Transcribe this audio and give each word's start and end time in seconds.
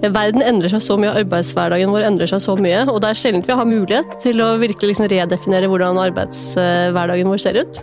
Verden 0.00 0.44
endrer 0.46 0.72
seg 0.72 0.82
så 0.84 0.96
mye, 1.00 1.12
arbeidshverdagen 1.22 1.92
vår 1.92 2.06
endrer 2.08 2.30
seg 2.30 2.42
så 2.44 2.56
mye, 2.60 2.84
og 2.88 3.00
det 3.02 3.10
er 3.10 3.20
sjelden 3.20 3.44
vi 3.46 3.56
har 3.58 3.68
mulighet 3.68 4.18
til 4.22 4.42
å 4.44 4.52
virkelig 4.60 4.92
liksom 4.94 5.10
redefinere 5.12 5.70
hvordan 5.70 6.00
arbeidshverdagen 6.08 7.30
vår 7.30 7.42
ser 7.42 7.60
ut. 7.60 7.82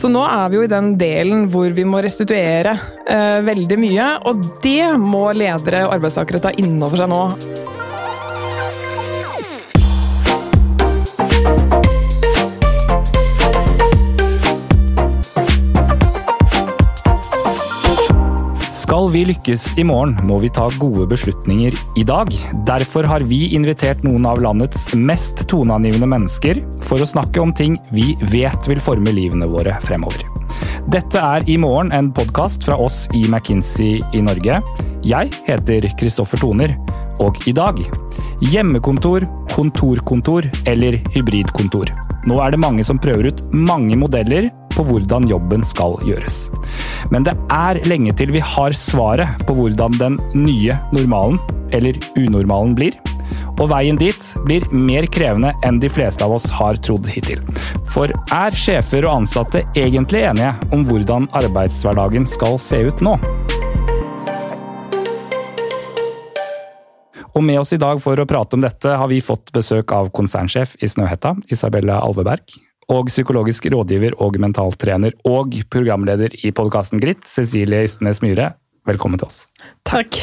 Så 0.00 0.08
nå 0.10 0.24
er 0.26 0.48
vi 0.50 0.58
jo 0.58 0.64
i 0.64 0.70
den 0.70 0.94
delen 0.98 1.44
hvor 1.52 1.68
vi 1.76 1.84
må 1.86 2.00
restituere 2.02 2.72
eh, 3.04 3.38
veldig 3.44 3.78
mye, 3.78 4.08
og 4.26 4.48
det 4.64 4.88
må 4.98 5.28
ledere 5.36 5.84
og 5.86 5.98
arbeidstakere 5.98 6.42
ta 6.48 6.54
innover 6.60 7.04
seg 7.04 7.12
nå. 7.12 7.22
Skal 19.04 19.12
vi 19.12 19.24
lykkes 19.28 19.64
i 19.76 19.82
morgen, 19.84 20.14
må 20.24 20.38
vi 20.40 20.48
ta 20.48 20.64
gode 20.80 21.04
beslutninger 21.10 21.74
i 22.00 22.04
dag. 22.08 22.30
Derfor 22.64 23.04
har 23.04 23.20
vi 23.28 23.50
invitert 23.52 24.00
noen 24.00 24.24
av 24.24 24.40
landets 24.40 24.86
mest 24.96 25.42
toneangivende 25.50 26.08
mennesker 26.08 26.62
for 26.88 27.04
å 27.04 27.08
snakke 27.10 27.42
om 27.42 27.52
ting 27.52 27.76
vi 27.92 28.14
vet 28.32 28.64
vil 28.64 28.80
forme 28.80 29.12
livene 29.12 29.44
våre 29.50 29.74
fremover. 29.84 30.24
Dette 30.88 31.20
er 31.20 31.44
I 31.52 31.58
morgen, 31.60 31.92
en 31.92 32.08
podkast 32.16 32.64
fra 32.64 32.80
oss 32.80 33.02
i 33.12 33.26
McKinsey 33.28 34.00
i 34.16 34.24
Norge. 34.24 34.62
Jeg 35.04 35.36
heter 35.50 35.90
Kristoffer 36.00 36.40
Toner, 36.40 36.72
og 37.20 37.44
i 37.44 37.52
dag 37.52 37.84
hjemmekontor, 38.40 39.28
kontorkontor 39.52 40.48
eller 40.64 40.96
hybridkontor. 41.12 41.92
Nå 42.24 42.40
er 42.40 42.56
det 42.56 42.64
mange 42.64 42.88
som 42.88 42.96
prøver 42.96 43.28
ut 43.28 43.44
mange 43.52 44.00
modeller 44.00 44.48
på 44.72 44.88
hvordan 44.88 45.28
jobben 45.28 45.60
skal 45.60 46.00
gjøres. 46.08 46.46
Men 47.12 47.26
det 47.26 47.34
er 47.52 47.80
lenge 47.88 48.14
til 48.16 48.32
vi 48.34 48.42
har 48.44 48.76
svaret 48.76 49.44
på 49.48 49.56
hvordan 49.56 49.98
den 50.00 50.20
nye 50.36 50.76
normalen, 50.94 51.40
eller 51.74 51.98
unormalen, 52.16 52.74
blir. 52.78 52.96
Og 53.60 53.68
veien 53.70 53.98
dit 53.98 54.30
blir 54.46 54.66
mer 54.74 55.06
krevende 55.12 55.52
enn 55.66 55.80
de 55.82 55.90
fleste 55.92 56.24
av 56.24 56.34
oss 56.36 56.46
har 56.58 56.78
trodd 56.84 57.06
hittil. 57.10 57.42
For 57.94 58.10
er 58.34 58.56
sjefer 58.58 59.06
og 59.06 59.20
ansatte 59.22 59.64
egentlig 59.78 60.24
enige 60.26 60.52
om 60.74 60.84
hvordan 60.88 61.28
arbeidshverdagen 61.36 62.26
skal 62.30 62.58
se 62.62 62.82
ut 62.88 63.04
nå? 63.04 63.16
Og 67.34 67.42
med 67.42 67.58
oss 67.58 67.72
i 67.74 67.80
dag 67.82 67.98
for 68.02 68.18
å 68.18 68.28
prate 68.30 68.54
om 68.54 68.62
dette 68.62 68.92
har 68.94 69.10
vi 69.10 69.18
fått 69.24 69.50
besøk 69.54 69.90
av 69.94 70.12
konsernsjef 70.14 70.76
i 70.78 70.90
Snøhetta, 70.90 71.34
Isabella 71.50 71.98
Alveberg 72.04 72.54
og 72.92 73.10
psykologisk 73.12 73.68
rådgiver 73.72 74.16
og 74.22 74.38
mentaltrener 74.42 75.16
og 75.28 75.56
programleder 75.72 76.34
i 76.44 76.52
podkasten 76.54 77.02
Gritt, 77.02 77.26
Cecilie 77.28 77.84
Ystenes 77.86 78.22
Myhre. 78.24 78.52
Velkommen 78.88 79.20
til 79.20 79.30
oss. 79.30 79.44
Takk. 79.88 80.18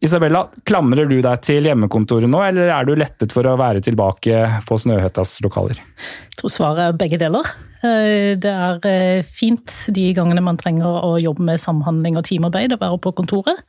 Isabella, 0.00 0.44
klamrer 0.68 1.08
du 1.10 1.16
deg 1.24 1.40
til 1.42 1.66
hjemmekontoret 1.66 2.30
nå, 2.30 2.38
eller 2.46 2.70
er 2.70 2.86
du 2.86 2.92
lettet 2.94 3.32
for 3.34 3.46
å 3.50 3.56
være 3.58 3.82
tilbake 3.82 4.44
på 4.68 4.78
Snøhøttas 4.78 5.40
lokaler? 5.42 5.80
Jeg 6.28 6.38
tror 6.38 6.52
svaret 6.54 6.84
er 6.84 7.00
begge 7.00 7.18
deler. 7.18 7.48
Eh, 7.82 8.36
det 8.38 8.52
er 8.52 8.86
eh, 8.86 9.26
fint 9.26 9.74
de 9.94 10.04
gangene 10.14 10.44
man 10.44 10.60
trenger 10.60 11.02
å 11.02 11.16
jobbe 11.18 11.42
med 11.50 11.58
samhandling 11.58 12.20
og 12.20 12.28
teamarbeid, 12.30 12.76
å 12.76 12.80
være 12.80 13.00
på 13.02 13.14
kontoret. 13.18 13.64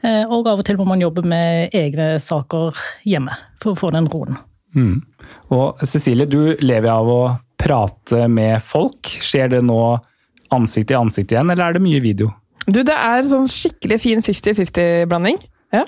Eh, 0.00 0.24
og 0.24 0.48
av 0.48 0.64
og 0.64 0.64
til 0.64 0.80
må 0.80 0.88
man 0.88 1.04
jobbe 1.04 1.26
med 1.28 1.76
egne 1.76 2.14
saker 2.16 2.80
hjemme 3.04 3.36
for 3.60 3.74
å 3.74 3.80
få 3.84 3.92
den 3.92 4.08
roen. 4.08 4.40
Mm. 4.74 5.02
Og 5.52 5.84
Cecilie, 5.84 6.26
du 6.26 6.56
lever 6.64 6.90
av 6.90 7.12
å 7.12 7.20
prate 7.64 8.26
med 8.30 8.60
folk. 8.64 9.08
Skjer 9.24 9.54
det 9.56 9.62
nå 9.64 9.80
ansikt 10.54 10.90
til 10.92 11.00
ansikt 11.00 11.34
igjen, 11.34 11.50
eller 11.50 11.70
er 11.70 11.78
det 11.78 11.84
mye 11.84 12.02
video? 12.04 12.30
Du, 12.64 12.80
det 12.86 12.96
er 12.96 13.24
sånn 13.26 13.48
skikkelig 13.50 14.00
fin 14.00 14.24
50-50-blanding. 14.24 15.40
Ja. 15.74 15.84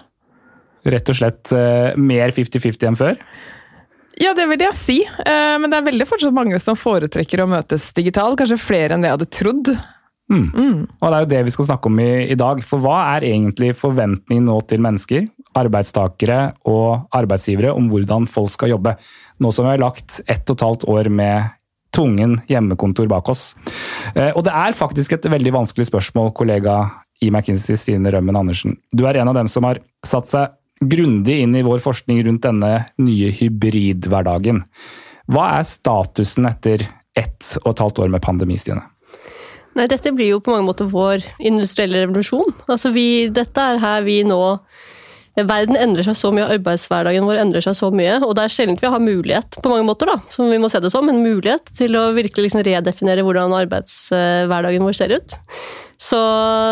Rett 0.86 1.12
og 1.12 1.18
slett 1.18 1.52
uh, 1.56 1.92
mer 1.96 2.34
50-50 2.36 2.88
enn 2.90 2.98
før? 2.98 3.20
Ja, 4.20 4.32
det 4.36 4.46
vil 4.48 4.64
jeg 4.64 4.76
si. 4.78 4.98
Uh, 5.04 5.56
men 5.60 5.70
det 5.72 5.80
er 5.80 5.88
veldig 5.90 6.08
fortsatt 6.08 6.36
mange 6.36 6.60
som 6.62 6.78
foretrekker 6.78 7.44
å 7.44 7.50
møtes 7.50 7.88
digitalt. 7.96 8.38
Kanskje 8.40 8.60
flere 8.60 8.96
enn 8.96 9.04
det 9.04 9.12
jeg 9.12 9.18
hadde 9.18 9.34
trodd. 9.38 9.72
Mm. 10.26 10.46
Mm. 10.50 10.78
Og 10.98 11.06
det 11.06 11.16
er 11.16 11.24
jo 11.24 11.30
det 11.30 11.42
vi 11.46 11.54
skal 11.54 11.68
snakke 11.70 11.90
om 11.90 12.00
i, 12.02 12.10
i, 12.32 12.38
dag. 12.38 12.62
For 12.66 12.82
hva 12.82 12.98
er 13.14 13.28
egentlig 13.28 13.72
forventningen 13.78 14.48
nå 14.50 14.58
til 14.68 14.82
mennesker, 14.84 15.28
arbeidstakere 15.56 16.40
og 16.68 17.06
arbeidsgivere 17.16 17.74
om 17.76 17.88
hvordan 17.92 18.26
folk 18.30 18.52
skal 18.52 18.74
jobbe? 18.74 18.96
Nå 19.40 19.52
som 19.54 19.68
vi 19.68 19.74
har 19.74 19.84
lagt 19.84 20.20
ett 20.26 20.44
og 20.50 20.56
et 20.56 20.66
halvt 20.66 20.88
år 20.92 21.12
med 21.12 21.54
tvungen 21.96 22.38
hjemmekontor 22.50 23.08
bak 23.10 23.30
oss. 23.32 23.48
Eh, 24.14 24.30
og 24.34 24.44
det 24.46 24.52
er 24.54 24.76
faktisk 24.76 25.16
et 25.16 25.28
veldig 25.32 25.54
vanskelig 25.56 25.88
spørsmål, 25.88 26.34
kollega 26.36 26.78
i 27.24 27.30
McKinsey, 27.32 27.78
Stine 27.80 28.12
Rømmen 28.12 28.36
Andersen. 28.36 28.76
Du 28.92 29.06
er 29.08 29.18
en 29.20 29.32
av 29.32 29.38
dem 29.38 29.48
som 29.48 29.64
har 29.68 29.80
satt 30.04 30.28
seg 30.28 30.56
grundig 30.84 31.38
inn 31.40 31.56
i 31.56 31.64
vår 31.64 31.80
forskning 31.80 32.20
rundt 32.26 32.44
denne 32.44 32.72
nye 33.00 33.32
hybridhverdagen. 33.32 34.64
Hva 35.32 35.46
er 35.56 35.64
statusen 35.66 36.46
etter 36.48 36.84
ett 37.16 37.56
og 37.64 37.72
et 37.72 37.80
halvt 37.82 38.04
år 38.04 38.12
med 38.12 38.24
pandemi, 38.24 38.58
Stine? 38.60 38.84
Nei, 39.76 39.88
dette 39.92 40.12
blir 40.16 40.30
jo 40.30 40.40
på 40.40 40.52
mange 40.54 40.68
måter 40.70 40.88
vår 40.88 41.24
industrielle 41.44 42.04
revolusjon. 42.04 42.54
Altså 42.68 42.92
vi, 42.94 43.28
dette 43.32 43.60
er 43.60 43.80
her 43.82 44.04
vi 44.06 44.22
nå 44.24 44.40
Verden 45.36 45.76
endrer 45.76 46.06
seg 46.06 46.16
så 46.16 46.30
mye, 46.32 46.46
arbeidshverdagen 46.54 47.26
vår 47.28 47.42
endrer 47.42 47.64
seg 47.64 47.76
så 47.76 47.90
mye, 47.92 48.14
og 48.24 48.32
det 48.38 48.46
er 48.46 48.52
sjelden 48.54 48.78
vi 48.80 48.88
har 48.88 49.02
mulighet, 49.02 49.58
på 49.60 49.72
mange 49.72 49.84
måter, 49.84 50.08
da, 50.08 50.16
som 50.32 50.48
vi 50.48 50.60
må 50.62 50.70
se 50.72 50.80
det 50.80 50.92
som, 50.94 51.08
en 51.12 51.20
mulighet 51.20 51.74
til 51.76 51.98
å 52.00 52.06
virkelig 52.16 52.48
liksom 52.48 52.64
redefinere 52.64 53.24
hvordan 53.26 53.52
arbeidshverdagen 53.58 54.86
vår 54.86 54.96
ser 54.96 55.12
ut. 55.18 55.36
Så, 56.00 56.18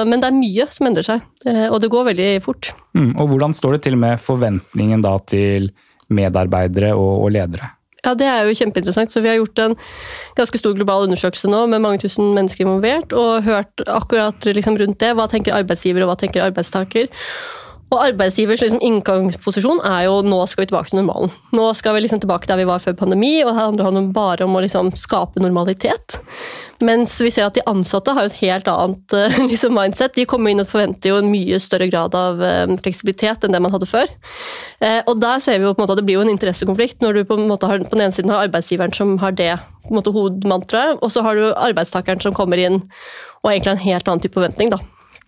men 0.08 0.20
det 0.20 0.30
er 0.30 0.36
mye 0.36 0.68
som 0.72 0.88
endrer 0.88 1.06
seg, 1.06 1.24
eh, 1.48 1.66
og 1.68 1.80
det 1.84 1.92
går 1.92 2.10
veldig 2.12 2.30
fort. 2.44 2.72
Mm, 2.96 3.14
og 3.20 3.32
Hvordan 3.32 3.56
står 3.56 3.76
det 3.76 3.84
til 3.86 3.96
med 4.00 4.20
forventningen 4.20 5.04
da 5.04 5.16
til 5.28 5.70
medarbeidere 6.12 6.92
og, 6.96 7.24
og 7.24 7.32
ledere? 7.36 7.72
Ja, 8.04 8.12
Det 8.12 8.26
er 8.28 8.44
jo 8.44 8.56
kjempeinteressant. 8.58 9.12
Så 9.12 9.22
Vi 9.24 9.30
har 9.30 9.38
gjort 9.38 9.58
en 9.64 9.76
ganske 10.36 10.60
stor 10.60 10.74
global 10.76 11.06
undersøkelse 11.06 11.48
nå 11.48 11.64
med 11.72 11.80
mange 11.80 12.02
tusen 12.04 12.34
mennesker 12.36 12.66
involvert, 12.66 13.12
og 13.16 13.44
hørt 13.48 13.84
akkurat 13.88 14.44
liksom 14.44 14.76
rundt 14.76 15.00
det. 15.00 15.14
Hva 15.16 15.28
tenker 15.32 15.56
arbeidsgiver, 15.56 16.04
og 16.04 16.12
hva 16.12 16.18
tenker 16.20 16.44
arbeidstaker? 16.44 17.08
Og 17.94 18.00
arbeidsgivers 18.02 18.62
liksom 18.64 18.82
inngangsposisjon 18.82 19.78
er 19.86 20.08
jo 20.08 20.18
nå 20.26 20.40
skal 20.50 20.64
vi 20.64 20.70
tilbake 20.72 20.90
til 20.90 20.98
normalen. 20.98 21.30
Nå 21.54 21.68
skal 21.78 21.94
vi 21.94 22.02
liksom 22.02 22.22
tilbake 22.24 22.48
der 22.50 22.58
vi 22.58 22.66
var 22.66 22.82
før 22.82 22.96
pandemi, 22.98 23.36
og 23.44 23.52
det 23.54 23.84
handler 23.86 24.08
bare 24.14 24.46
om 24.48 24.56
å 24.58 24.62
liksom 24.64 24.90
skape 24.98 25.42
normalitet. 25.42 26.18
Mens 26.82 27.14
vi 27.22 27.30
ser 27.30 27.46
at 27.46 27.54
de 27.54 27.62
ansatte 27.70 28.12
har 28.16 28.26
et 28.26 28.40
helt 28.40 28.66
annet 28.70 29.14
uh, 29.14 29.36
liksom 29.52 29.76
mindset. 29.78 30.16
De 30.18 30.26
kommer 30.26 30.50
inn 30.50 30.64
og 30.64 30.70
forventer 30.72 31.12
jo 31.12 31.20
en 31.20 31.30
mye 31.30 31.60
større 31.62 31.86
grad 31.92 32.16
av 32.18 32.42
uh, 32.42 32.64
fleksibilitet 32.82 33.46
enn 33.46 33.54
det 33.54 33.62
man 33.62 33.74
hadde 33.74 33.88
før. 33.88 34.10
Uh, 34.82 35.00
og 35.06 35.20
der 35.22 35.44
ser 35.44 35.60
vi 35.60 35.68
jo 35.68 35.74
på 35.76 35.82
en 35.82 35.86
måte 35.86 35.94
at 35.94 36.02
det 36.02 36.08
blir 36.08 36.18
jo 36.18 36.24
en 36.26 36.32
interessekonflikt 36.34 37.04
når 37.04 37.20
du 37.20 37.22
på 37.28 37.38
en 37.38 37.46
måte 37.50 37.70
har, 37.70 37.84
på 37.84 37.94
den 37.94 38.08
ene 38.08 38.16
siden 38.16 38.34
har 38.34 38.48
arbeidsgiveren 38.48 38.96
som 38.96 39.14
har 39.22 39.38
det 39.38 39.52
på 39.84 39.92
en 39.92 40.00
måte 40.00 40.14
hovedmantraet, 40.16 40.98
og 40.98 41.12
så 41.12 41.22
har 41.22 41.38
du 41.38 41.46
arbeidstakeren 41.52 42.22
som 42.24 42.34
kommer 42.34 42.58
inn 42.58 42.80
og 43.44 43.52
egentlig 43.52 43.70
har 43.70 43.78
en 43.78 43.86
helt 43.86 44.08
annen 44.08 44.24
type 44.24 44.40
forventning. 44.40 44.74
da. 44.74 44.80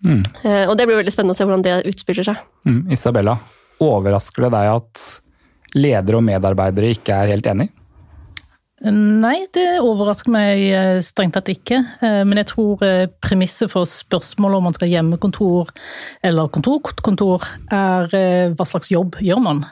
Mm. 0.05 0.21
Og 0.69 0.73
det 0.77 0.85
blir 0.85 0.99
veldig 0.99 1.13
spennende 1.13 1.33
å 1.33 1.37
se 1.37 1.47
hvordan 1.47 1.65
det 1.65 1.79
utspiller 1.89 2.27
seg. 2.27 2.43
Mm. 2.69 2.83
Isabella, 2.93 3.37
overrasker 3.83 4.45
det 4.45 4.53
deg 4.53 4.73
at 4.75 5.07
ledere 5.77 6.19
og 6.19 6.25
medarbeidere 6.27 6.93
ikke 6.95 7.17
er 7.17 7.33
helt 7.33 7.49
enig? 7.49 7.69
Nei, 8.85 9.47
det 9.57 9.79
overrasker 9.81 10.29
meg 10.29 10.59
eh, 10.69 10.99
strengt 11.01 11.33
tatt 11.33 11.47
ikke. 11.49 11.79
Eh, 11.97 12.19
men 12.29 12.37
jeg 12.37 12.51
tror 12.51 12.83
eh, 12.85 13.07
premisset 13.25 13.71
for 13.73 13.89
spørsmålet 13.89 14.59
om 14.59 14.67
man 14.69 14.75
skal 14.77 14.91
hjemmekontor 14.91 15.71
eller 16.27 16.51
kontorkontor, 16.53 17.47
er 17.73 18.53
hva 18.53 18.67
slags 18.69 18.91
jobb 18.93 19.17
gjør 19.23 19.41
man? 19.41 19.63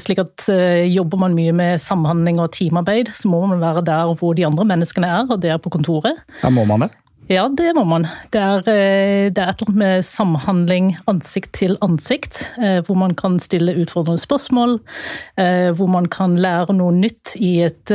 Slik 0.00 0.20
at 0.22 0.44
jobber 0.86 1.18
man 1.18 1.34
mye 1.34 1.52
med 1.56 1.80
samhandling 1.82 2.38
og 2.38 2.52
teamarbeid, 2.54 3.10
så 3.18 3.28
må 3.28 3.42
man 3.50 3.62
være 3.62 3.82
der 3.88 4.12
hvor 4.20 4.36
de 4.38 4.46
andre 4.46 4.66
menneskene 4.72 5.10
er, 5.10 5.24
og 5.26 5.40
det 5.42 5.50
er 5.50 5.58
på 5.62 5.72
kontoret. 5.74 6.22
Da 6.38 6.52
Må 6.54 6.64
man 6.70 6.86
det? 6.86 6.92
Ja, 7.30 7.44
det 7.46 7.68
må 7.76 7.84
man. 7.86 8.08
Det 8.34 8.40
er, 8.42 8.64
eh, 8.66 9.30
det 9.30 9.38
er 9.38 9.52
et 9.52 9.60
eller 9.62 9.68
annet 9.68 9.76
med 9.78 10.02
samhandling 10.02 10.98
ansikt 11.06 11.52
til 11.60 11.76
ansikt, 11.78 12.50
eh, 12.58 12.82
hvor 12.82 12.98
man 12.98 13.14
kan 13.14 13.38
stille 13.38 13.70
utfordrende 13.78 14.18
spørsmål, 14.18 14.80
eh, 15.38 15.70
hvor 15.70 15.86
man 15.86 16.10
kan 16.10 16.34
lære 16.34 16.74
noe 16.74 16.90
nytt 16.90 17.38
i 17.38 17.62
et 17.62 17.86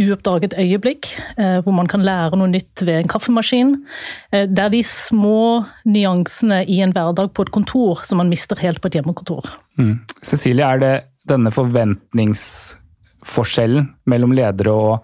uoppdaget 0.00 0.56
øyeblikk, 0.56 1.12
hvor 1.36 1.72
man 1.76 1.86
kan 1.86 2.00
lære 2.00 2.36
noe 2.36 2.48
nytt 2.48 2.82
ved 2.86 2.94
en 3.02 3.08
kaffemaskin. 3.08 3.84
Det 4.32 4.58
er 4.58 4.68
de 4.70 4.82
små 4.82 5.64
nyansene 5.84 6.66
i 6.66 6.80
en 6.80 6.92
hverdag 6.92 7.34
på 7.34 7.42
et 7.42 7.50
kontor 7.52 7.94
som 8.04 8.16
man 8.18 8.28
mister 8.28 8.56
helt 8.56 8.80
på 8.80 8.86
et 8.88 8.94
hjemmekontor. 8.94 9.44
Mm. 9.78 9.98
Cecilie, 10.22 10.64
er 10.64 10.78
det 10.78 11.04
denne 11.28 11.50
forventningsforskjellen 11.50 13.88
mellom 14.06 14.32
ledere 14.32 14.72
og 14.72 14.98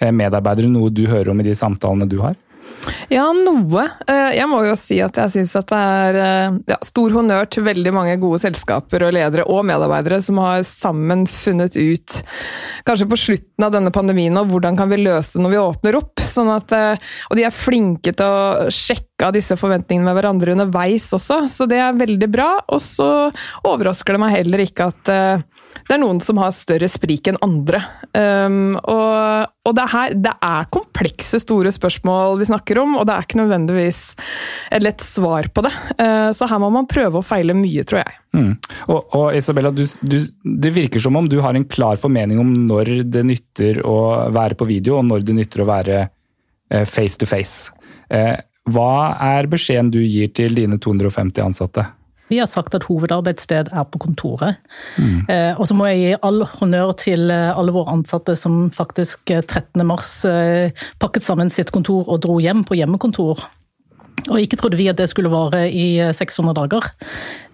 medarbeidere 0.00 0.68
noe 0.68 0.90
du 0.90 1.06
hører 1.06 1.30
om 1.30 1.40
i 1.40 1.44
de 1.44 1.54
samtalene 1.54 2.08
du 2.08 2.18
har? 2.20 2.34
Ja, 3.10 3.26
noe. 3.34 3.84
Eh, 4.08 4.36
jeg 4.38 4.48
må 4.50 4.60
jo 4.64 4.74
si 4.78 5.00
at 5.02 5.18
jeg 5.18 5.32
syns 5.34 5.52
at 5.58 5.68
det 5.72 5.80
er 5.80 6.18
eh, 6.20 6.58
ja, 6.70 6.78
stor 6.86 7.12
honnør 7.16 7.48
til 7.50 7.66
veldig 7.66 7.92
mange 7.94 8.16
gode 8.22 8.40
selskaper 8.42 9.04
og 9.06 9.14
ledere 9.16 9.46
og 9.50 9.64
medarbeidere 9.68 10.20
som 10.24 10.40
har 10.42 10.62
sammen 10.66 11.26
funnet 11.28 11.76
ut, 11.76 12.20
kanskje 12.86 13.08
på 13.10 13.20
slutten 13.20 13.66
av 13.66 13.74
denne 13.74 13.92
pandemien, 13.94 14.36
og 14.40 14.52
hvordan 14.52 14.78
kan 14.78 14.90
vi 14.92 15.02
løse 15.02 15.36
det 15.36 15.44
når 15.44 15.54
vi 15.54 15.62
åpner 15.64 16.00
opp. 16.00 16.24
Sånn 16.30 16.52
at, 16.54 16.72
eh, 16.76 17.10
og 17.30 17.38
de 17.38 17.46
er 17.46 17.54
flinke 17.54 18.14
til 18.16 18.26
å 18.26 18.68
sjekke 18.74 19.09
sjekka 19.20 19.32
disse 19.36 19.56
forventningene 19.56 20.08
med 20.08 20.16
hverandre 20.16 20.54
underveis 20.54 21.12
også, 21.12 21.44
så 21.48 21.66
det 21.68 21.78
er 21.78 21.96
veldig 21.96 22.28
bra. 22.30 22.48
Og 22.72 22.80
så 22.80 23.30
overrasker 23.68 24.14
det 24.14 24.20
meg 24.20 24.32
heller 24.38 24.62
ikke 24.64 24.88
at 24.88 25.10
uh, 25.10 25.42
det 25.88 25.94
er 25.94 26.00
noen 26.00 26.20
som 26.20 26.38
har 26.40 26.52
større 26.52 26.88
sprik 26.88 27.28
enn 27.28 27.38
andre. 27.42 27.82
Um, 28.14 28.78
og, 28.80 29.50
og 29.66 29.76
det, 29.76 29.84
er, 29.84 30.14
det, 30.16 30.32
er, 30.40 30.70
komplekse, 30.72 31.40
store 31.40 31.70
spørsmål 31.72 32.38
vi 32.40 32.48
snakker 32.48 32.80
om, 32.80 32.96
og 32.96 33.06
det 33.06 33.14
er 33.14 33.26
ikke 33.26 33.40
nødvendigvis 33.42 34.00
et 34.72 34.84
lett 34.84 35.04
svar 35.04 35.50
på 35.52 35.64
det. 35.66 35.74
Uh, 36.00 36.30
så 36.32 36.48
her 36.48 36.62
må 36.62 36.70
man 36.72 36.88
prøve 36.88 37.20
og 37.20 37.26
feile 37.26 37.56
mye, 37.56 37.84
tror 37.84 38.02
jeg. 38.02 38.16
Mm. 38.36 38.52
Og, 38.88 39.00
og, 39.18 39.26
Isabella, 39.36 39.72
du, 39.74 39.84
du, 40.06 40.20
det 40.64 40.72
virker 40.72 41.02
som 41.02 41.18
om 41.18 41.28
du 41.28 41.40
har 41.44 41.58
en 41.58 41.66
klar 41.68 42.00
formening 42.00 42.40
om 42.40 42.54
når 42.70 42.94
det 43.10 43.26
nytter 43.26 43.82
å 43.84 44.30
være 44.32 44.56
på 44.56 44.68
video, 44.70 45.00
og 45.00 45.10
når 45.10 45.26
det 45.26 45.40
nytter 45.42 45.64
å 45.64 45.68
være 45.68 46.04
uh, 46.08 46.86
face 46.88 47.20
to 47.20 47.28
face. 47.28 47.74
Uh, 48.10 48.38
hva 48.74 49.16
er 49.36 49.48
beskjeden 49.50 49.92
du 49.94 50.00
gir 50.02 50.30
til 50.36 50.56
dine 50.58 50.78
250 50.80 51.42
ansatte? 51.44 51.86
Vi 52.30 52.38
har 52.38 52.46
sagt 52.46 52.76
at 52.78 52.86
hovedarbeidssted 52.86 53.72
er 53.74 53.86
på 53.90 53.98
kontoret. 54.04 54.60
Mm. 54.94 55.24
Eh, 55.26 55.52
og 55.58 55.66
så 55.66 55.74
må 55.74 55.88
jeg 55.90 55.98
gi 55.98 56.18
all 56.26 56.44
honnør 56.60 56.92
til 57.00 57.26
eh, 57.34 57.50
alle 57.50 57.74
våre 57.74 57.90
ansatte 57.96 58.36
som 58.38 58.68
faktisk 58.74 59.32
13.3 59.34 60.30
eh, 60.30 60.84
pakket 61.02 61.26
sammen 61.26 61.50
sitt 61.50 61.74
kontor 61.74 62.06
og 62.06 62.22
dro 62.22 62.38
hjem 62.38 62.62
på 62.68 62.78
hjemmekontor. 62.78 63.42
Og 64.30 64.38
ikke 64.44 64.58
trodde 64.60 64.78
vi 64.78 64.88
at 64.90 64.98
det 65.00 65.08
skulle 65.10 65.32
vare 65.32 65.64
i 65.68 65.98
600 66.14 66.50
eh, 66.50 66.56
dager. 66.60 66.88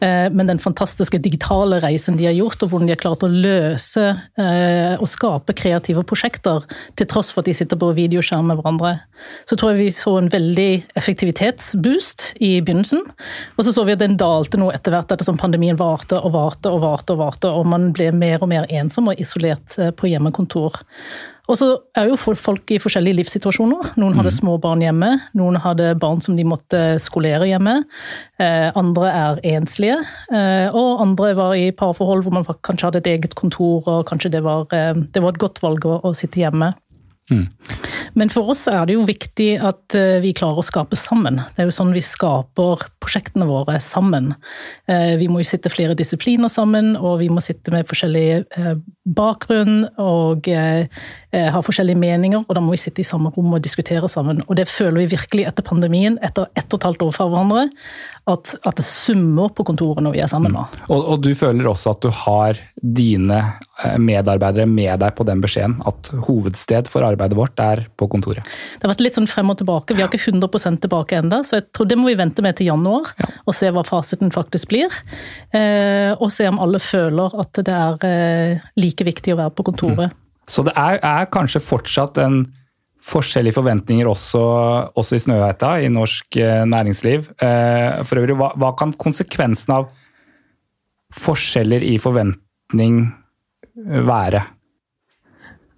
Eh, 0.04 0.26
men 0.32 0.50
den 0.50 0.60
fantastiske 0.60 1.18
digitale 1.24 1.80
reisen 1.84 2.18
de 2.18 2.28
har 2.28 2.36
gjort, 2.36 2.62
og 2.62 2.72
hvordan 2.72 2.90
de 2.90 2.94
har 2.94 3.00
klart 3.00 3.24
å 3.24 3.32
løse 3.32 4.04
eh, 4.12 4.94
og 5.00 5.08
skape 5.08 5.56
kreative 5.56 6.04
prosjekter 6.06 6.66
til 6.98 7.08
tross 7.08 7.32
for 7.32 7.42
at 7.42 7.50
de 7.50 7.56
sitter 7.56 7.80
på 7.80 7.92
videoskjerm 7.96 8.50
med 8.50 8.60
hverandre, 8.60 8.96
så 9.48 9.56
tror 9.56 9.72
jeg 9.72 9.86
vi 9.86 9.94
så 9.96 10.18
en 10.20 10.32
veldig 10.32 10.70
effektivitetsboost 11.00 12.28
i 12.44 12.58
begynnelsen. 12.60 13.06
Og 13.56 13.64
så 13.64 13.72
så 13.72 13.86
vi 13.88 13.96
at 13.96 14.04
den 14.04 14.18
dalte 14.20 14.60
noe 14.60 14.74
etter 14.76 14.92
hvert 14.92 15.14
ettersom 15.14 15.40
pandemien 15.40 15.80
varte 15.80 16.20
og 16.20 16.34
varte 16.36 16.72
og 16.72 16.84
varte, 16.84 17.16
og 17.16 17.24
varte, 17.24 17.52
og 17.52 17.64
man 17.72 17.88
ble 17.96 18.10
mer 18.12 18.42
og 18.42 18.52
mer 18.52 18.68
ensom 18.68 19.08
og 19.12 19.22
isolert 19.22 19.78
på 19.96 20.12
hjemmekontor. 20.12 20.82
Og 21.46 21.58
så 21.60 21.68
er 21.96 22.08
jo 22.10 22.16
folk 22.18 22.72
i 22.74 22.78
forskjellige 22.82 23.20
livssituasjoner. 23.20 23.92
Noen 24.00 24.16
hadde 24.18 24.32
mm. 24.32 24.38
små 24.38 24.56
barn 24.62 24.82
hjemme, 24.82 25.12
noen 25.38 25.58
hadde 25.62 25.92
barn 26.02 26.22
som 26.24 26.38
de 26.38 26.46
måtte 26.46 26.80
skolere 27.02 27.46
hjemme. 27.50 27.78
Eh, 28.42 28.68
andre 28.78 29.12
er 29.12 29.42
enslige, 29.54 30.00
eh, 30.34 30.74
og 30.74 31.04
andre 31.04 31.34
var 31.38 31.54
i 31.58 31.68
parforhold 31.76 32.26
hvor 32.26 32.34
man 32.34 32.48
kanskje 32.66 32.90
hadde 32.90 33.04
et 33.04 33.12
eget 33.14 33.38
kontor, 33.38 33.86
og 33.86 34.08
kanskje 34.10 34.32
det 34.34 34.42
var, 34.46 34.66
eh, 34.74 34.94
det 34.96 35.22
var 35.22 35.34
et 35.34 35.42
godt 35.42 35.62
valg 35.62 35.86
å, 35.86 36.00
å 36.02 36.14
sitte 36.16 36.42
hjemme. 36.42 36.72
Mm. 37.30 37.46
Men 38.14 38.30
for 38.32 38.52
oss 38.52 38.66
er 38.70 38.86
det 38.86 38.96
jo 38.96 39.06
viktig 39.08 39.48
at 39.64 39.96
eh, 39.98 40.18
vi 40.22 40.34
klarer 40.36 40.60
å 40.60 40.66
skape 40.66 40.98
sammen. 40.98 41.40
Det 41.54 41.64
er 41.64 41.70
jo 41.70 41.74
sånn 41.74 41.94
vi 41.94 42.04
skaper 42.04 42.86
prosjektene 43.02 43.48
våre 43.48 43.78
sammen. 43.82 44.32
Eh, 44.90 45.16
vi 45.20 45.28
må 45.32 45.42
jo 45.42 45.48
sitte 45.48 45.72
flere 45.72 45.96
disipliner 45.98 46.52
sammen, 46.52 46.94
og 46.96 47.20
vi 47.22 47.30
må 47.32 47.42
sitte 47.44 47.74
med 47.74 47.88
forskjellig 47.88 48.26
eh, 48.42 48.74
bakgrunn 49.06 49.86
og 50.02 50.48
ha 51.36 51.60
forskjellige 51.60 52.00
meninger, 52.00 52.46
og 52.48 52.54
da 52.56 52.62
må 52.64 52.72
vi 52.72 52.78
sitte 52.80 53.02
i 53.02 53.06
samme 53.06 53.28
rom 53.34 53.52
og 53.52 53.60
diskutere 53.60 54.08
sammen. 54.08 54.38
Og 54.46 54.56
det 54.56 54.64
føler 54.70 55.02
vi 55.02 55.10
virkelig 55.12 55.44
etter 55.50 55.66
pandemien, 55.66 56.16
etter 56.24 56.48
ett 56.56 56.72
og 56.72 56.80
et 56.80 56.86
halvt 56.88 57.04
år 57.04 57.12
fra 57.12 57.26
hverandre, 57.28 57.66
at, 58.26 58.54
at, 58.62 58.78
det 58.78 58.86
summer 58.86 59.52
på 59.54 59.66
kontoret 59.68 60.02
når 60.02 60.16
vi 60.16 60.22
er 60.24 60.30
sammen 60.32 60.56
nå. 60.56 60.64
Mm. 60.64 60.86
Og, 60.88 60.96
og, 61.12 61.20
du 61.22 61.36
føler 61.36 61.68
også 61.68 61.92
at 61.92 62.06
du 62.06 62.08
har 62.24 62.62
dine 62.80 63.42
medarbeidere 64.00 64.66
med 64.66 65.00
deg 65.02 65.14
på 65.16 65.26
den 65.28 65.42
beskjeden? 65.44 65.76
At 65.88 66.10
hovedsted 66.26 66.88
for 66.90 67.06
arbeidet 67.06 67.38
vårt 67.38 67.60
er 67.62 67.84
på 67.96 68.08
kontoret? 68.12 68.44
Det 68.76 68.86
har 68.86 68.92
vært 68.92 69.04
litt 69.04 69.18
sånn 69.18 69.28
frem 69.30 69.52
og 69.52 69.58
tilbake. 69.60 69.96
Vi 69.96 70.04
har 70.04 70.10
ikke 70.12 70.32
100% 70.32 70.82
tilbake 70.84 71.20
ennå, 71.20 71.40
så 71.46 71.60
jeg 71.60 71.68
tror 71.76 71.88
det 71.90 71.98
må 72.00 72.10
vi 72.10 72.18
vente 72.18 72.44
med 72.44 72.58
til 72.58 72.70
januar. 72.70 73.10
Ja. 73.20 73.30
Og 73.48 73.56
se 73.56 73.70
hva 73.72 73.84
fasiten 73.86 74.32
faktisk 74.34 74.72
blir. 74.72 74.92
Eh, 75.56 76.12
og 76.14 76.30
se 76.34 76.48
om 76.50 76.60
alle 76.62 76.80
føler 76.82 77.34
at 77.42 77.62
det 77.66 77.74
er 77.74 78.06
eh, 78.08 78.68
like 78.80 79.06
viktig 79.06 79.34
å 79.34 79.40
være 79.40 79.56
på 79.56 79.66
kontoret. 79.70 80.12
Mm. 80.12 80.22
Så 80.46 80.62
det 80.66 80.76
er, 80.78 81.00
er 81.02 81.30
kanskje 81.34 81.64
fortsatt 81.64 82.20
en 82.22 82.44
forskjellige 83.06 83.54
forventninger 83.54 84.08
også, 84.10 84.42
også 84.98 85.18
i 85.18 85.22
Snøheita, 85.22 85.76
i 85.82 85.90
norsk 85.92 86.40
eh, 86.42 86.64
næringsliv. 86.66 87.30
Eh, 87.42 88.02
for 88.06 88.22
øvrig, 88.22 88.36
hva, 88.38 88.50
hva 88.58 88.72
kan 88.78 88.94
konsekvensen 88.98 89.76
av 89.78 89.88
forskjeller 91.16 91.86
i 91.86 91.96
forventning 92.02 93.06
være? 93.76 94.42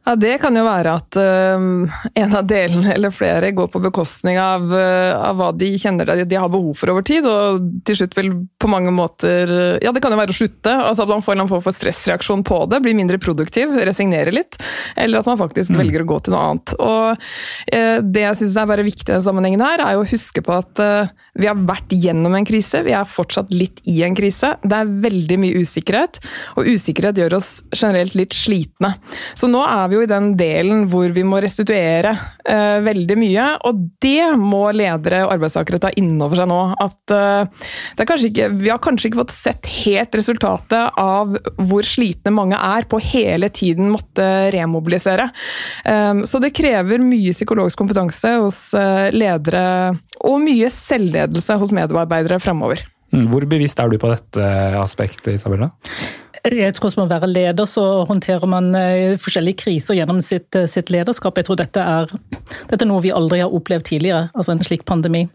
Ja, 0.08 0.14
Det 0.16 0.38
kan 0.40 0.56
jo 0.56 0.62
være 0.64 0.92
at 0.96 1.16
uh, 1.20 1.96
en 2.16 2.36
av 2.38 2.46
delene 2.48 2.94
eller 2.94 3.12
flere 3.12 3.50
går 3.52 3.66
på 3.68 3.82
bekostning 3.84 4.38
av, 4.40 4.64
uh, 4.72 5.12
av 5.20 5.36
hva 5.36 5.48
de 5.52 5.68
kjenner 5.76 6.08
de, 6.08 6.24
de 6.24 6.38
har 6.40 6.48
behov 6.48 6.78
for 6.80 6.94
over 6.94 7.04
tid, 7.04 7.28
og 7.28 7.66
til 7.84 7.98
slutt 8.00 8.16
vil 8.16 8.30
på 8.56 8.70
mange 8.72 8.94
måter 8.94 9.52
Ja, 9.84 9.92
det 9.92 10.00
kan 10.00 10.14
jo 10.14 10.20
være 10.20 10.32
å 10.32 10.38
slutte, 10.38 10.72
altså 10.72 11.04
at 11.04 11.12
man 11.12 11.24
får 11.26 11.36
en 11.36 11.50
form 11.50 11.64
for 11.66 11.76
stressreaksjon 11.76 12.46
på 12.48 12.62
det, 12.72 12.80
blir 12.86 12.96
mindre 12.96 13.20
produktiv, 13.20 13.76
resignerer 13.84 14.32
litt, 14.32 14.56
eller 14.96 15.20
at 15.20 15.28
man 15.28 15.40
faktisk 15.42 15.74
mm. 15.74 15.80
velger 15.82 16.06
å 16.06 16.08
gå 16.08 16.20
til 16.24 16.36
noe 16.36 16.46
annet. 16.46 16.76
Og 16.80 17.28
uh, 17.76 17.98
Det 18.00 18.24
jeg 18.24 18.40
syns 18.40 18.56
er 18.56 18.72
bare 18.72 18.88
viktig 18.88 19.10
i 19.10 19.12
denne 19.12 19.26
sammenhengen 19.28 19.66
her, 19.66 19.84
er 19.84 19.98
jo 19.98 20.06
å 20.06 20.08
huske 20.08 20.44
på 20.44 20.56
at 20.56 20.86
vi 21.38 21.46
har 21.46 21.58
vært 21.68 21.92
gjennom 21.94 22.34
en 22.34 22.46
krise, 22.46 22.80
vi 22.86 22.94
er 22.96 23.06
fortsatt 23.08 23.52
litt 23.54 23.78
i 23.88 24.00
en 24.06 24.16
krise. 24.18 24.54
Det 24.64 24.74
er 24.74 24.90
veldig 25.04 25.38
mye 25.38 25.62
usikkerhet, 25.62 26.18
og 26.58 26.66
usikkerhet 26.66 27.20
gjør 27.20 27.38
oss 27.38 27.50
generelt 27.76 28.16
litt 28.18 28.34
slitne. 28.34 28.96
Så 29.38 29.50
nå 29.50 29.62
er 29.62 29.86
vi 29.92 29.97
jo 29.98 30.06
i 30.06 30.10
den 30.10 30.32
delen 30.38 30.86
hvor 30.90 31.12
vi 31.14 31.24
må 31.26 31.40
restituere 31.42 32.14
uh, 32.14 32.78
veldig 32.84 33.16
mye, 33.20 33.46
og 33.68 33.84
det 34.02 34.30
må 34.40 34.64
ledere 34.76 35.24
og 35.26 35.34
arbeidstakere 35.36 35.80
ta 35.82 35.92
inn 36.00 36.16
over 36.24 36.40
seg 36.40 36.50
nå. 36.50 36.60
At 36.84 37.14
uh, 37.14 38.18
ikke, 38.28 38.50
vi 38.58 38.72
har 38.72 38.82
kanskje 38.82 39.10
ikke 39.10 39.22
fått 39.22 39.36
sett 39.36 39.70
helt 39.84 40.18
resultatet 40.18 40.98
av 40.98 41.36
hvor 41.58 41.86
slitne 41.86 42.34
mange 42.34 42.58
er 42.58 42.88
på 42.88 43.00
hele 43.02 43.50
tiden 43.54 43.92
måtte 43.92 44.50
remobilisere. 44.54 45.28
Um, 45.84 46.24
så 46.28 46.42
det 46.42 46.54
krever 46.56 47.02
mye 47.02 47.34
psykologisk 47.36 47.80
kompetanse 47.80 48.36
hos 48.38 48.62
uh, 48.76 49.08
ledere, 49.14 49.96
og 50.24 50.40
mye 50.42 50.70
selvledelse 50.72 51.58
hos 51.60 51.74
medarbeidere 51.74 52.40
fremover. 52.42 52.86
Mm, 53.12 53.26
hvor 53.32 53.44
bevisst 53.48 53.80
er 53.80 53.88
du 53.88 53.96
på 54.00 54.10
dette 54.12 54.48
aspektet, 54.78 55.38
Isabella? 55.38 55.70
Jeg 56.48 56.74
tror 56.76 56.92
Som 56.92 57.04
å 57.04 57.10
være 57.10 57.28
leder 57.28 57.66
så 57.68 58.04
håndterer 58.08 58.48
man 58.48 58.70
eh, 58.76 59.16
forskjellige 59.20 59.64
kriser 59.64 59.98
gjennom 59.98 60.20
sitt, 60.24 60.54
eh, 60.56 60.68
sitt 60.70 60.92
lederskap. 60.92 61.36
Jeg 61.36 61.48
tror 61.48 61.58
dette 61.60 61.82
er, 61.82 62.12
dette 62.70 62.84
er 62.84 62.88
noe 62.88 63.02
vi 63.04 63.12
aldri 63.12 63.42
har 63.42 63.54
opplevd 63.54 63.88
tidligere, 63.90 64.28
altså 64.34 64.54
en 64.54 64.62
slik 64.64 64.86
pandemi. 64.88 65.26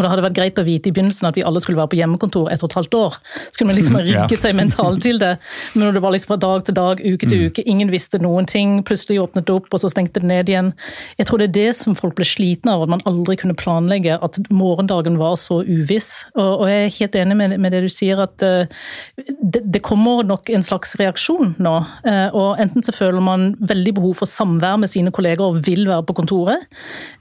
Og 0.00 0.06
det 0.06 0.14
hadde 0.14 0.24
vært 0.24 0.36
greit 0.38 0.58
å 0.60 0.64
vite 0.64 0.88
i 0.88 0.94
begynnelsen 0.96 1.28
at 1.28 1.36
vi 1.36 1.44
alle 1.44 1.60
skulle 1.60 1.76
være 1.76 1.92
på 1.92 1.98
hjemmekontor 2.00 2.48
et 2.48 2.62
og 2.64 2.70
et 2.70 2.76
halvt 2.78 2.96
år. 2.96 3.18
Så 3.20 3.58
kunne 3.58 3.74
man 3.74 3.76
liksom 3.76 3.98
ha 3.98 4.04
rigget 4.08 4.46
seg 4.46 4.56
mentalt 4.56 5.02
til 5.04 5.20
det. 5.20 5.34
Men 5.74 5.84
når 5.86 5.98
det 5.98 6.02
var 6.06 6.14
liksom 6.14 6.32
fra 6.32 6.38
dag 6.40 6.64
til 6.64 6.76
dag, 6.78 7.02
uke 7.04 7.28
til 7.28 7.42
mm. 7.42 7.44
uke, 7.50 7.64
ingen 7.68 7.92
visste 7.92 8.20
noen 8.22 8.48
ting, 8.48 8.78
plutselig 8.88 9.20
åpnet 9.20 9.44
det 9.44 9.56
opp, 9.58 9.68
og 9.68 9.82
så 9.82 9.90
stengte 9.92 10.22
det 10.22 10.30
ned 10.30 10.48
igjen. 10.48 10.72
Jeg 11.20 11.28
tror 11.28 11.42
det 11.42 11.50
er 11.50 11.56
det 11.58 11.76
som 11.76 11.96
folk 11.98 12.16
ble 12.16 12.24
slitne 12.28 12.72
av, 12.72 12.86
at 12.86 12.94
man 12.94 13.04
aldri 13.10 13.36
kunne 13.40 13.58
planlegge, 13.58 14.16
at 14.16 14.40
morgendagen 14.48 15.20
var 15.20 15.36
så 15.40 15.60
uviss. 15.66 16.10
Og, 16.32 16.64
jeg 16.70 16.86
er 16.86 16.96
helt 16.96 17.20
enig 17.20 17.38
med, 17.52 17.68
det 17.74 17.82
du 17.84 17.90
sier, 17.92 18.24
at 18.24 18.44
eh, 18.46 18.80
det, 19.20 19.82
kommer 19.84 20.24
nok 20.26 20.48
en 20.54 20.64
slags 20.64 20.96
reaksjon 21.00 21.54
nå. 21.60 21.76
Eh, 22.08 22.36
og 22.36 22.60
enten 22.62 22.84
så 22.86 22.94
føler 22.96 23.20
man 23.24 23.50
veldig 23.60 23.94
behov 24.00 24.16
for 24.22 24.30
samvær 24.30 24.80
med 24.80 24.92
sine 24.92 25.12
kolleger 25.14 25.44
og 25.50 25.60
vil 25.66 25.84
være 25.88 26.06
på 26.08 26.16
kontoret, 26.22 26.66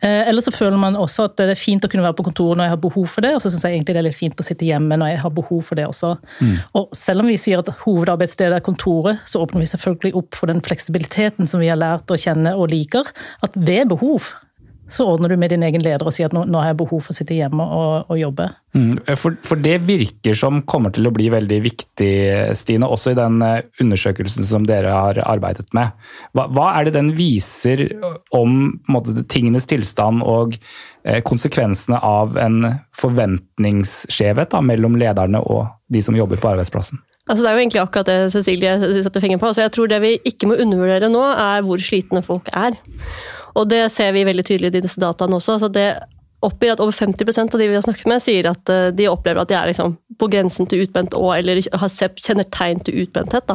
eh, 0.06 0.24
eller 0.30 0.44
så 0.46 0.54
føler 0.54 0.80
man 0.80 0.98
også 1.00 1.30
at 1.30 1.38
det 1.40 1.54
er 1.54 1.60
fint 1.60 1.86
å 1.86 1.92
kunne 1.92 2.06
være 2.06 2.18
på 2.18 2.28
kontoret 2.30 2.60
når 2.60 2.69
jeg 2.70 2.76
har 2.78 2.82
behov 2.84 3.08
for 3.10 3.26
det, 3.26 3.34
og 3.36 3.42
så 3.44 3.52
syns 3.52 3.66
jeg 3.66 3.78
egentlig 3.80 3.96
det 3.98 4.04
er 4.04 4.08
litt 4.08 4.20
fint 4.20 4.42
å 4.42 4.46
sitte 4.46 4.68
hjemme 4.68 5.00
når 5.00 5.14
jeg 5.14 5.24
har 5.24 5.34
behov 5.36 5.64
for 5.66 5.80
det 5.80 5.88
også. 5.90 6.14
Mm. 6.40 6.56
Og 6.78 6.94
selv 6.98 7.24
om 7.24 7.32
vi 7.32 7.40
sier 7.42 7.64
at 7.64 7.72
hovedarbeidsstedet 7.82 8.60
er 8.60 8.66
kontoret, 8.66 9.24
så 9.30 9.42
åpner 9.44 9.64
vi 9.64 9.72
selvfølgelig 9.72 10.14
opp 10.22 10.38
for 10.38 10.52
den 10.52 10.62
fleksibiliteten 10.66 11.50
som 11.50 11.64
vi 11.64 11.72
har 11.72 11.80
lært 11.82 12.14
å 12.14 12.20
kjenne 12.20 12.54
og 12.58 12.70
liker. 12.74 13.10
At 13.46 13.58
ved 13.58 13.90
behov 13.92 14.30
så 14.90 15.06
ordner 15.06 15.30
du 15.30 15.38
med 15.38 15.52
din 15.54 15.64
egen 15.66 15.84
leder 15.86 16.08
og 16.08 16.14
sier 16.16 16.30
at 16.30 16.36
nå, 16.36 16.44
nå 16.50 16.60
har 16.62 16.72
jeg 16.72 16.80
behov 16.82 17.04
for 17.06 17.14
å 17.14 17.18
sitte 17.18 17.38
hjemme 17.38 17.64
og, 17.64 18.10
og 18.10 18.20
jobbe. 18.20 18.48
Mm, 18.78 19.00
for, 19.18 19.38
for, 19.46 19.62
det 19.62 19.80
virker 19.86 20.38
som 20.38 20.62
kommer 20.70 20.94
til 20.94 21.10
å 21.10 21.14
bli 21.14 21.30
veldig 21.34 21.60
viktig, 21.66 22.12
Stine, 22.58 22.90
også 22.90 23.14
i 23.14 23.18
den 23.18 23.40
eh, 23.46 23.64
undersøkelsen 23.82 24.46
som 24.46 24.68
dere 24.70 24.94
har 24.94 25.22
arbeidet 25.26 25.68
med. 25.78 25.94
Hva, 26.38 26.48
hva 26.54 26.72
er 26.78 26.88
det 26.88 26.96
den 26.98 27.14
viser 27.18 27.86
om 28.36 28.80
måte, 28.90 29.16
tingenes 29.30 29.70
tilstand 29.70 30.26
og 30.26 30.58
eh, 30.58 31.22
konsekvensene 31.26 32.02
av 32.06 32.38
en 32.42 32.62
forventningsskjevhet 32.98 34.54
da, 34.54 34.64
mellom 34.66 34.98
lederne 35.02 35.42
og 35.42 35.68
de 35.90 36.04
som 36.06 36.18
jobber 36.18 36.42
på 36.42 36.52
arbeidsplassen? 36.54 37.02
Altså, 37.30 37.44
det 37.44 37.50
er 37.50 37.58
jo 37.58 37.62
egentlig 37.62 37.82
akkurat 37.84 38.10
det 38.10 38.20
Cecilie 38.34 39.04
setter 39.06 39.22
fingeren 39.22 39.42
på. 39.42 39.50
Altså, 39.52 39.62
jeg 39.62 39.74
tror 39.76 39.90
Det 39.90 40.02
vi 40.02 40.16
ikke 40.26 40.50
må 40.50 40.58
undervurdere 40.58 41.12
nå, 41.14 41.22
er 41.30 41.66
hvor 41.66 41.82
slitne 41.82 42.24
folk 42.26 42.50
er. 42.54 42.78
Og 43.60 43.68
det 43.70 43.84
ser 43.92 44.14
vi 44.16 44.28
veldig 44.28 44.46
tydelig 44.48 44.72
i 44.72 44.82
disse 44.88 45.02
dataene 45.02 45.38
også. 45.40 45.58
Altså 45.58 45.70
det 45.74 45.90
oppgir 46.46 46.72
at 46.72 46.80
over 46.80 46.96
50% 46.96 47.56
av 47.56 47.60
de 47.60 47.68
vi 47.68 47.76
har 47.76 47.84
snakket 47.84 48.08
med, 48.08 48.24
sier 48.24 48.48
at 48.48 48.72
eh, 48.72 48.90
de 48.96 49.10
opplever 49.12 49.42
at 49.42 49.52
de 49.52 49.58
er 49.60 49.70
liksom 49.72 49.98
på 50.20 50.30
grensen 50.32 50.68
til 50.70 50.86
utbrent 50.86 51.16
og 51.18 51.34
eller 51.36 51.60
har 51.82 51.92
sett, 51.92 52.20
kjenner 52.24 52.48
tegn 52.56 52.80
til 52.86 53.02
utbrenthet. 53.04 53.52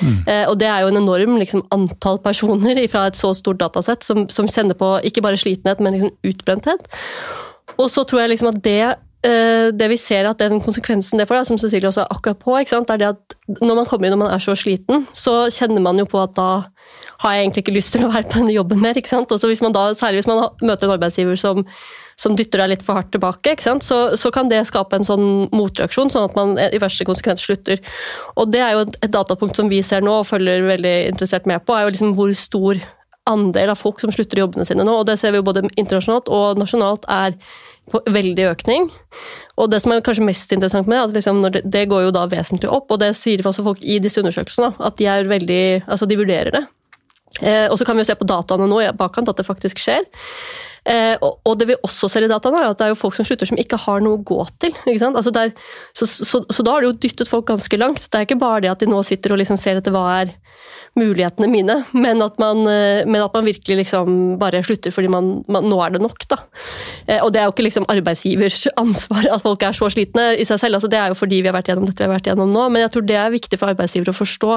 Mm. 0.00 0.18
Eh, 0.24 0.44
og 0.48 0.56
det 0.60 0.68
er 0.70 0.82
jo 0.84 0.92
en 0.92 1.00
enorm 1.02 1.36
liksom, 1.40 1.64
antall 1.74 2.20
personer 2.24 2.80
fra 2.92 3.06
et 3.10 3.20
så 3.20 3.34
stort 3.36 3.60
datasett 3.60 4.04
som, 4.06 4.24
som, 4.32 4.48
kjenner 4.48 4.78
på 4.78 4.94
ikke 5.08 5.24
bare 5.24 5.40
slitenhet, 5.40 5.80
men 5.84 5.98
liksom 5.98 6.32
utbrenthet. 6.32 6.88
Og 7.76 7.88
så 7.92 8.04
tror 8.08 8.24
jeg 8.24 8.32
liksom 8.32 8.52
at 8.52 8.60
det 8.64 8.80
eh, 8.82 9.68
det 9.76 9.90
vi 9.92 10.00
ser 10.00 10.30
at 10.30 10.40
den 10.40 10.60
konsekvensen 10.64 11.20
det 11.20 11.28
får, 11.28 11.44
som 11.50 11.60
Cecilie 11.60 11.88
også 11.90 12.06
er 12.06 12.16
akkurat 12.16 12.40
på, 12.40 12.56
er 12.56 12.96
det 12.96 13.12
at 13.12 13.36
når 13.60 13.82
man 13.82 13.88
kommer 13.88 14.08
inn 14.08 14.16
og 14.16 14.24
man 14.24 14.32
er 14.32 14.40
så 14.42 14.56
sliten, 14.56 15.04
så 15.12 15.44
kjenner 15.52 15.84
man 15.84 16.00
jo 16.00 16.08
på 16.08 16.20
at 16.24 16.32
da 16.38 16.50
har 17.22 17.34
jeg 17.34 17.44
egentlig 17.44 17.62
ikke 17.64 17.74
lyst 17.76 17.94
til 17.94 18.06
å 18.06 18.12
være 18.12 18.28
på 18.28 18.40
denne 18.40 18.54
jobben 18.54 18.80
mer. 18.82 18.98
ikke 18.98 19.10
sant? 19.10 19.32
Også 19.32 19.50
hvis 19.50 19.62
man 19.64 19.74
da, 19.74 19.90
Særlig 19.98 20.22
hvis 20.22 20.30
man 20.30 20.48
møter 20.62 20.88
en 20.88 20.94
arbeidsgiver 20.96 21.38
som, 21.38 21.62
som 22.20 22.36
dytter 22.38 22.62
deg 22.62 22.72
litt 22.74 22.86
for 22.86 22.98
hardt 22.98 23.12
tilbake, 23.14 23.54
ikke 23.54 23.64
sant? 23.64 23.86
Så, 23.86 24.16
så, 24.20 24.32
kan 24.34 24.50
det 24.50 24.64
skape 24.68 24.98
en 24.98 25.06
sånn 25.06 25.26
motreaksjon, 25.54 26.10
sånn 26.12 26.28
at 26.30 26.38
man 26.38 26.56
i 26.58 26.80
verste 26.82 27.06
konsekvens 27.08 27.44
slutter. 27.46 27.82
Og 28.36 28.50
Det 28.52 28.62
er 28.64 28.76
jo 28.76 28.86
et, 28.86 28.98
datapunkt 29.12 29.58
som 29.58 29.70
vi 29.72 29.82
ser 29.86 30.04
nå 30.04 30.20
og 30.20 30.28
følger 30.30 30.66
veldig 30.66 30.96
interessert 31.12 31.48
med 31.50 31.64
på, 31.66 31.76
er 31.76 31.86
jo 31.86 31.94
liksom 31.94 32.16
hvor 32.18 32.32
stor 32.36 32.82
andel 33.30 33.70
av 33.70 33.78
folk 33.78 34.00
som 34.02 34.10
slutter 34.10 34.40
jobbene 34.42 34.66
sine 34.66 34.86
nå. 34.86 34.96
og 34.98 35.06
Det 35.06 35.18
ser 35.20 35.30
vi 35.34 35.38
jo 35.38 35.46
både 35.46 35.68
internasjonalt 35.76 36.30
og 36.32 36.58
nasjonalt 36.58 37.06
er 37.12 37.36
på 37.90 38.00
veldig 38.14 38.44
økning. 38.50 38.90
Og 39.60 39.70
det 39.70 39.82
som 39.82 39.92
er 39.92 40.02
kanskje 40.04 40.26
mest 40.26 40.52
interessant 40.54 40.88
med 40.88 40.98
det, 40.98 41.04
at 41.04 41.16
liksom 41.16 41.42
det, 41.44 41.62
det, 41.66 41.86
går 41.90 42.06
jo 42.06 42.14
da 42.14 42.26
vesentlig 42.30 42.70
opp, 42.72 42.90
og 42.90 43.02
det 43.02 43.12
sier 43.18 43.42
også 43.46 43.64
folk 43.66 43.82
i 43.82 43.98
disse 44.02 44.22
undersøkelsene, 44.22 44.72
at 44.78 44.98
de 44.98 45.08
er 45.10 45.28
veldig, 45.28 45.64
altså 45.86 46.08
de 46.08 46.18
vurderer 46.18 46.54
det. 46.54 46.62
Eh, 47.40 47.66
og 47.70 47.78
så 47.78 47.86
kan 47.88 47.96
vi 47.96 48.04
jo 48.04 48.10
se 48.10 48.18
på 48.18 48.28
dataene 48.28 48.68
nå 48.68 48.82
i 48.82 48.90
bakkant 48.96 49.30
at 49.32 49.40
det 49.40 49.48
faktisk 49.48 49.80
skjer. 49.80 50.04
Eh, 50.82 51.14
og, 51.22 51.52
det 51.60 51.68
vi 51.70 51.78
også 51.86 52.10
ser 52.10 52.26
i 52.26 52.30
dataene, 52.30 52.58
er 52.58 52.72
at 52.72 52.80
det 52.80 52.88
er 52.88 52.92
jo 52.92 52.98
folk 52.98 53.14
som 53.14 53.26
slutter 53.26 53.48
som 53.48 53.60
ikke 53.60 53.78
har 53.84 54.02
noe 54.02 54.18
å 54.18 54.24
gå 54.26 54.40
til. 54.62 54.74
Altså 54.90 55.32
der, 55.34 55.54
så, 55.94 56.08
så, 56.10 56.42
så, 56.42 56.64
da 56.66 56.74
har 56.74 56.82
det 56.82 56.90
jo 56.90 56.98
dyttet 57.06 57.30
folk 57.30 57.46
ganske 57.50 57.78
langt. 57.78 58.04
Det 58.08 58.18
er 58.18 58.26
ikke 58.26 58.40
bare 58.42 58.64
det 58.64 58.72
at 58.74 58.82
de 58.82 58.90
nå 58.90 59.00
sitter 59.06 59.34
og 59.34 59.42
liksom 59.42 59.60
ser 59.62 59.78
etter 59.78 59.94
hva 59.94 60.08
er 60.20 60.34
mulighetene 60.98 61.48
mine, 61.48 61.78
men 61.96 62.20
at 62.24 62.36
man, 62.40 62.66
eh, 62.68 63.06
men 63.08 63.22
at 63.22 63.32
man 63.32 63.46
virkelig 63.48 63.78
liksom 63.80 64.36
bare 64.40 64.60
slutter 64.64 64.92
fordi 64.92 65.08
man, 65.12 65.30
man, 65.48 65.64
nå 65.68 65.78
er 65.84 65.94
det 65.94 66.02
nok. 66.04 66.26
Da. 66.28 66.42
Eh, 67.06 67.22
og 67.22 67.32
det 67.32 67.40
er 67.40 67.48
jo 67.48 67.54
ikke 67.54 67.64
liksom 67.64 67.88
arbeidsgivers 67.92 68.66
ansvar 68.82 69.30
at 69.32 69.44
folk 69.44 69.64
er 69.64 69.76
så 69.76 69.88
slitne 69.92 70.32
i 70.36 70.46
seg 70.48 70.60
selv, 70.60 70.76
altså 70.76 70.90
det 70.92 71.00
er 71.00 71.12
jo 71.12 71.18
fordi 71.18 71.40
vi 71.40 71.48
har 71.48 71.56
vært 71.56 71.72
gjennom 71.72 71.88
dette 71.88 72.02
vi 72.02 72.08
har 72.10 72.14
vært 72.16 72.28
gjennom 72.28 72.52
nå, 72.52 72.66
men 72.74 72.84
jeg 72.84 72.92
tror 72.94 73.06
det 73.08 73.18
er 73.18 73.32
viktig 73.32 73.60
for 73.60 73.72
arbeidsgivere 73.72 74.12
å 74.12 74.20
forstå 74.20 74.52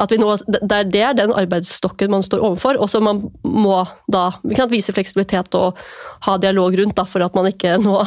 at 0.00 0.14
nå, 0.18 0.34
det 0.48 1.02
er 1.04 1.16
den 1.18 1.34
arbeidsstokken 1.36 2.10
man 2.12 2.26
står 2.26 2.42
overfor, 2.42 2.80
og 2.80 2.90
som 2.90 3.06
man 3.06 3.22
må 3.44 3.82
da 4.10 4.30
vise 4.72 4.94
fleksibilitet 4.96 5.54
og 5.58 5.78
ha 6.26 6.36
dialog 6.40 6.74
rundt 6.80 6.98
da, 6.98 7.06
for 7.08 7.22
at 7.24 7.36
man 7.36 7.48
ikke 7.50 7.76
nå 7.82 8.00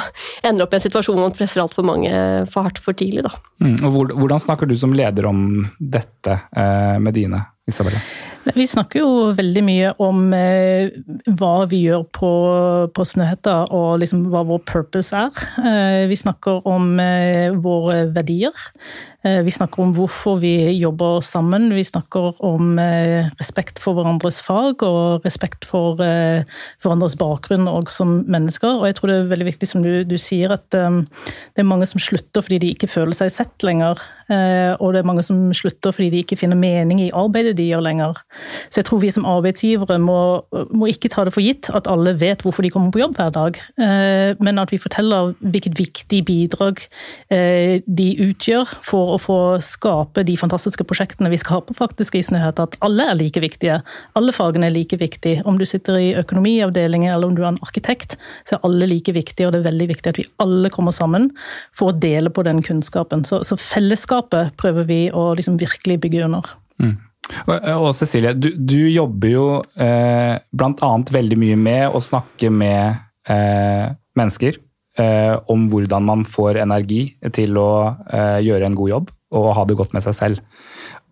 ender 0.43 0.65
opp 0.65 0.73
i 0.73 0.79
en 0.81 0.85
situasjon 0.87 1.17
hvor 1.17 1.29
man 1.29 1.37
presser 1.37 1.63
altfor 1.63 1.85
mange 1.87 2.11
for 2.51 2.67
hardt 2.67 2.81
for 2.81 2.97
tidlig. 2.97 3.23
Da. 3.25 3.37
Mm, 3.63 3.77
og 3.87 4.13
hvordan 4.19 4.41
snakker 4.43 4.67
du 4.67 4.75
som 4.77 4.93
leder 4.95 5.27
om 5.29 5.63
dette 5.79 6.37
eh, 6.51 6.99
med 6.99 7.15
dine? 7.15 7.41
Isabella? 7.63 8.01
Vi 8.57 8.65
snakker 8.67 8.99
jo 8.99 9.11
veldig 9.37 9.61
mye 9.63 9.91
om 10.03 10.33
eh, 10.35 10.91
hva 11.39 11.51
vi 11.71 11.85
gjør 11.85 12.03
på, 12.11 12.31
på 12.91 13.05
Snøhetta, 13.07 13.53
og 13.71 14.01
liksom 14.01 14.25
hva 14.33 14.41
vår 14.49 14.59
purpose 14.67 15.15
er. 15.15 15.45
Eh, 15.63 16.03
vi 16.11 16.17
snakker 16.19 16.67
om 16.67 16.91
våre 17.63 18.01
verdier. 18.11 18.67
Eh, 19.23 19.39
vi 19.43 19.51
snakker 19.55 19.79
om 19.79 19.93
hvorfor 19.95 20.35
vi 20.41 20.51
jobber 20.75 21.21
sammen. 21.23 21.69
Vi 21.71 21.83
snakker 21.87 22.41
om 22.43 22.75
eh, 22.79 23.29
respekt 23.39 23.79
for 23.79 23.95
hverandres 23.95 24.41
fag 24.43 24.83
og 24.83 25.23
respekt 25.23 25.63
for 25.67 26.01
eh, 26.03 26.43
hverandres 26.83 27.15
bakgrunn 27.19 27.69
og 27.71 27.91
som 27.93 28.17
mennesker. 28.27 28.81
Og 28.81 28.89
jeg 28.89 28.97
tror 28.97 29.11
det 29.11 29.17
er 29.21 29.29
veldig 29.31 29.47
viktig, 29.47 29.69
som 29.69 29.85
du, 29.85 30.03
du 30.03 30.17
sier, 30.19 30.51
at 30.51 30.67
det 30.73 31.61
er 31.61 31.67
mange 31.67 31.87
som 31.87 32.01
slutter 32.03 32.43
fordi 32.43 32.59
de 32.59 32.73
ikke 32.73 32.89
føler 32.91 33.15
seg 33.15 33.31
sett 33.31 33.63
lenger. 33.63 34.01
Og 34.81 34.93
det 34.93 35.01
er 35.01 35.07
mange 35.07 35.23
som 35.25 35.37
slutter 35.55 35.93
fordi 35.93 36.09
de 36.09 36.21
ikke 36.23 36.37
finner 36.39 36.57
mening 36.57 37.01
i 37.03 37.11
arbeidet 37.15 37.55
de 37.57 37.67
gjør 37.67 37.83
lenger. 37.85 38.19
Så 38.71 38.81
jeg 38.81 38.87
tror 38.87 39.01
vi 39.03 39.11
som 39.13 39.27
arbeidsgivere 39.29 39.99
må, 40.01 40.17
må 40.73 40.89
ikke 40.89 41.11
ta 41.13 41.25
det 41.27 41.35
for 41.35 41.45
gitt 41.45 41.69
at 41.75 41.87
alle 41.91 42.15
vet 42.19 42.41
hvorfor 42.43 42.65
de 42.65 42.71
kommer 42.73 42.93
på 42.93 43.03
jobb 43.03 43.17
hver 43.19 43.33
dag, 43.35 43.59
men 44.39 44.61
at 44.61 44.73
vi 44.73 44.81
forteller 44.81 45.33
hvilket 45.43 45.77
viktig 45.79 46.23
bidrag 46.27 46.81
de 47.29 48.09
utgjør 48.25 48.73
for 48.87 49.12
å 49.13 49.19
få 49.21 49.37
skape 49.63 50.23
de 50.27 50.35
fantastiske 50.39 50.85
prosjektene 50.87 51.31
vi 51.31 51.39
skaper 51.41 51.77
faktisk 51.77 52.17
i 52.17 52.23
Snøhett, 52.25 52.59
at 52.61 52.77
alle 52.85 53.07
er 53.11 53.19
like 53.19 53.41
viktige. 53.43 53.79
Alle 54.19 54.33
fagene 54.35 54.69
er 54.69 54.75
like 54.75 54.97
viktige. 54.99 55.43
Om 55.49 55.59
du 55.59 55.65
sitter 55.69 55.99
i 56.01 56.11
økonomiavdelingen 56.19 57.13
eller 57.13 57.29
om 57.29 57.37
du 57.37 57.43
er 57.43 57.51
en 57.51 57.61
arkitekt, 57.65 58.17
så 58.49 58.57
er 58.57 58.67
alle 58.67 58.89
like 58.89 59.15
viktige, 59.15 59.47
og 59.47 59.55
det 59.55 59.61
er 59.61 59.69
veldig 59.69 59.89
viktig 59.93 60.13
at 60.13 60.21
vi 60.21 60.27
alle 60.43 60.71
kommer 60.73 60.95
sammen 60.95 61.29
for 61.75 61.91
å 61.91 61.97
dele 61.97 62.33
på 62.33 62.45
den 62.47 62.61
kunnskapen. 62.65 63.25
Så, 63.27 63.43
så 63.47 63.59
fellesskapet 63.59 64.55
prøver 64.61 64.89
vi 64.89 65.01
å 65.13 65.31
liksom 65.37 65.59
virkelig 65.61 66.01
bygge 66.03 66.27
under. 66.27 66.53
Mm. 66.83 66.97
Og 67.47 67.93
Cecilie, 67.95 68.33
du, 68.35 68.51
du 68.57 68.81
jobber 68.91 69.31
jo 69.31 69.47
eh, 69.79 70.35
bl.a. 70.51 70.91
veldig 71.15 71.39
mye 71.39 71.57
med 71.59 71.95
å 71.95 72.01
snakke 72.03 72.51
med 72.51 72.99
eh, 73.31 73.93
mennesker 74.19 74.59
eh, 74.99 75.35
om 75.51 75.67
hvordan 75.71 76.05
man 76.07 76.25
får 76.27 76.61
energi 76.63 77.05
til 77.33 77.59
å 77.59 77.69
eh, 78.11 78.39
gjøre 78.45 78.69
en 78.69 78.79
god 78.79 78.93
jobb 78.95 79.13
og 79.33 79.53
ha 79.57 79.65
det 79.65 79.77
godt 79.79 79.95
med 79.95 80.05
seg 80.05 80.17
selv. 80.17 80.41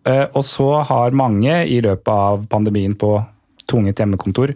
Eh, 0.08 0.26
og 0.32 0.44
så 0.46 0.68
har 0.86 1.16
mange 1.18 1.62
i 1.66 1.80
løpet 1.84 2.10
av 2.10 2.46
pandemien 2.50 2.94
på 2.98 3.16
tvunget 3.70 4.02
hjemmekontor 4.02 4.54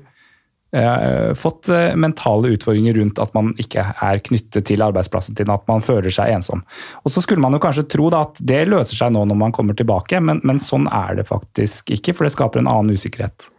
eh, 0.76 1.35
fått 1.38 1.68
eh, 1.68 1.95
mentale 1.97 2.50
utfordringer 2.56 2.95
rundt 2.99 3.21
at 3.23 3.35
man 3.37 3.52
ikke 3.61 3.85
er 4.02 4.23
knyttet 4.26 4.66
til 4.68 4.83
arbeidsplassen 4.85 5.38
sin, 5.38 5.52
at 5.52 5.66
man 5.71 5.85
føler 5.85 6.12
seg 6.14 6.35
ensom. 6.35 6.64
Og 7.04 7.14
så 7.14 7.23
skulle 7.25 7.42
man 7.42 7.56
jo 7.56 7.62
kanskje 7.62 7.87
tro 7.97 8.11
at 8.16 8.40
det 8.42 8.64
løser 8.71 8.99
seg 8.99 9.14
nå 9.14 9.25
når 9.28 9.40
man 9.47 9.54
kommer 9.56 9.78
tilbake, 9.78 10.21
men, 10.21 10.42
men 10.47 10.62
sånn 10.62 10.88
er 10.90 11.21
det 11.21 11.28
faktisk 11.30 11.95
ikke, 11.99 12.16
for 12.16 12.26
det 12.26 12.35
skaper 12.37 12.62
en 12.62 12.73
annen 12.73 12.97
usikkerhet. 12.99 13.50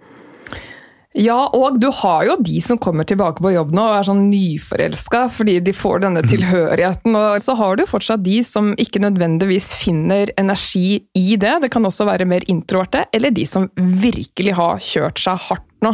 Ja, 1.17 1.37
og 1.55 1.79
du 1.81 1.87
har 2.03 2.25
jo 2.27 2.35
de 2.45 2.59
som 2.61 2.77
kommer 2.77 3.07
tilbake 3.07 3.41
på 3.41 3.49
jobb 3.55 3.71
nå 3.73 3.81
og 3.87 3.95
er 3.97 4.05
sånn 4.05 4.27
nyforelska 4.29 5.23
fordi 5.33 5.57
de 5.65 5.73
får 5.73 6.03
denne 6.05 6.21
mhm. 6.21 6.29
tilhørigheten. 6.33 7.17
Og 7.17 7.41
så 7.41 7.55
har 7.57 7.77
du 7.77 7.87
fortsatt 7.89 8.25
de 8.25 8.41
som 8.45 8.73
ikke 8.77 9.01
nødvendigvis 9.01 9.71
finner 9.81 10.31
energi 10.37 11.01
i 11.17 11.39
det. 11.39 11.55
Det 11.63 11.71
kan 11.73 11.85
også 11.89 12.05
være 12.09 12.29
mer 12.29 12.45
introverte, 12.51 13.07
eller 13.13 13.33
de 13.33 13.47
som 13.49 13.65
virkelig 13.77 14.53
har 14.59 14.83
kjørt 14.83 15.21
seg 15.23 15.41
hardt 15.49 15.65
nå. 15.85 15.93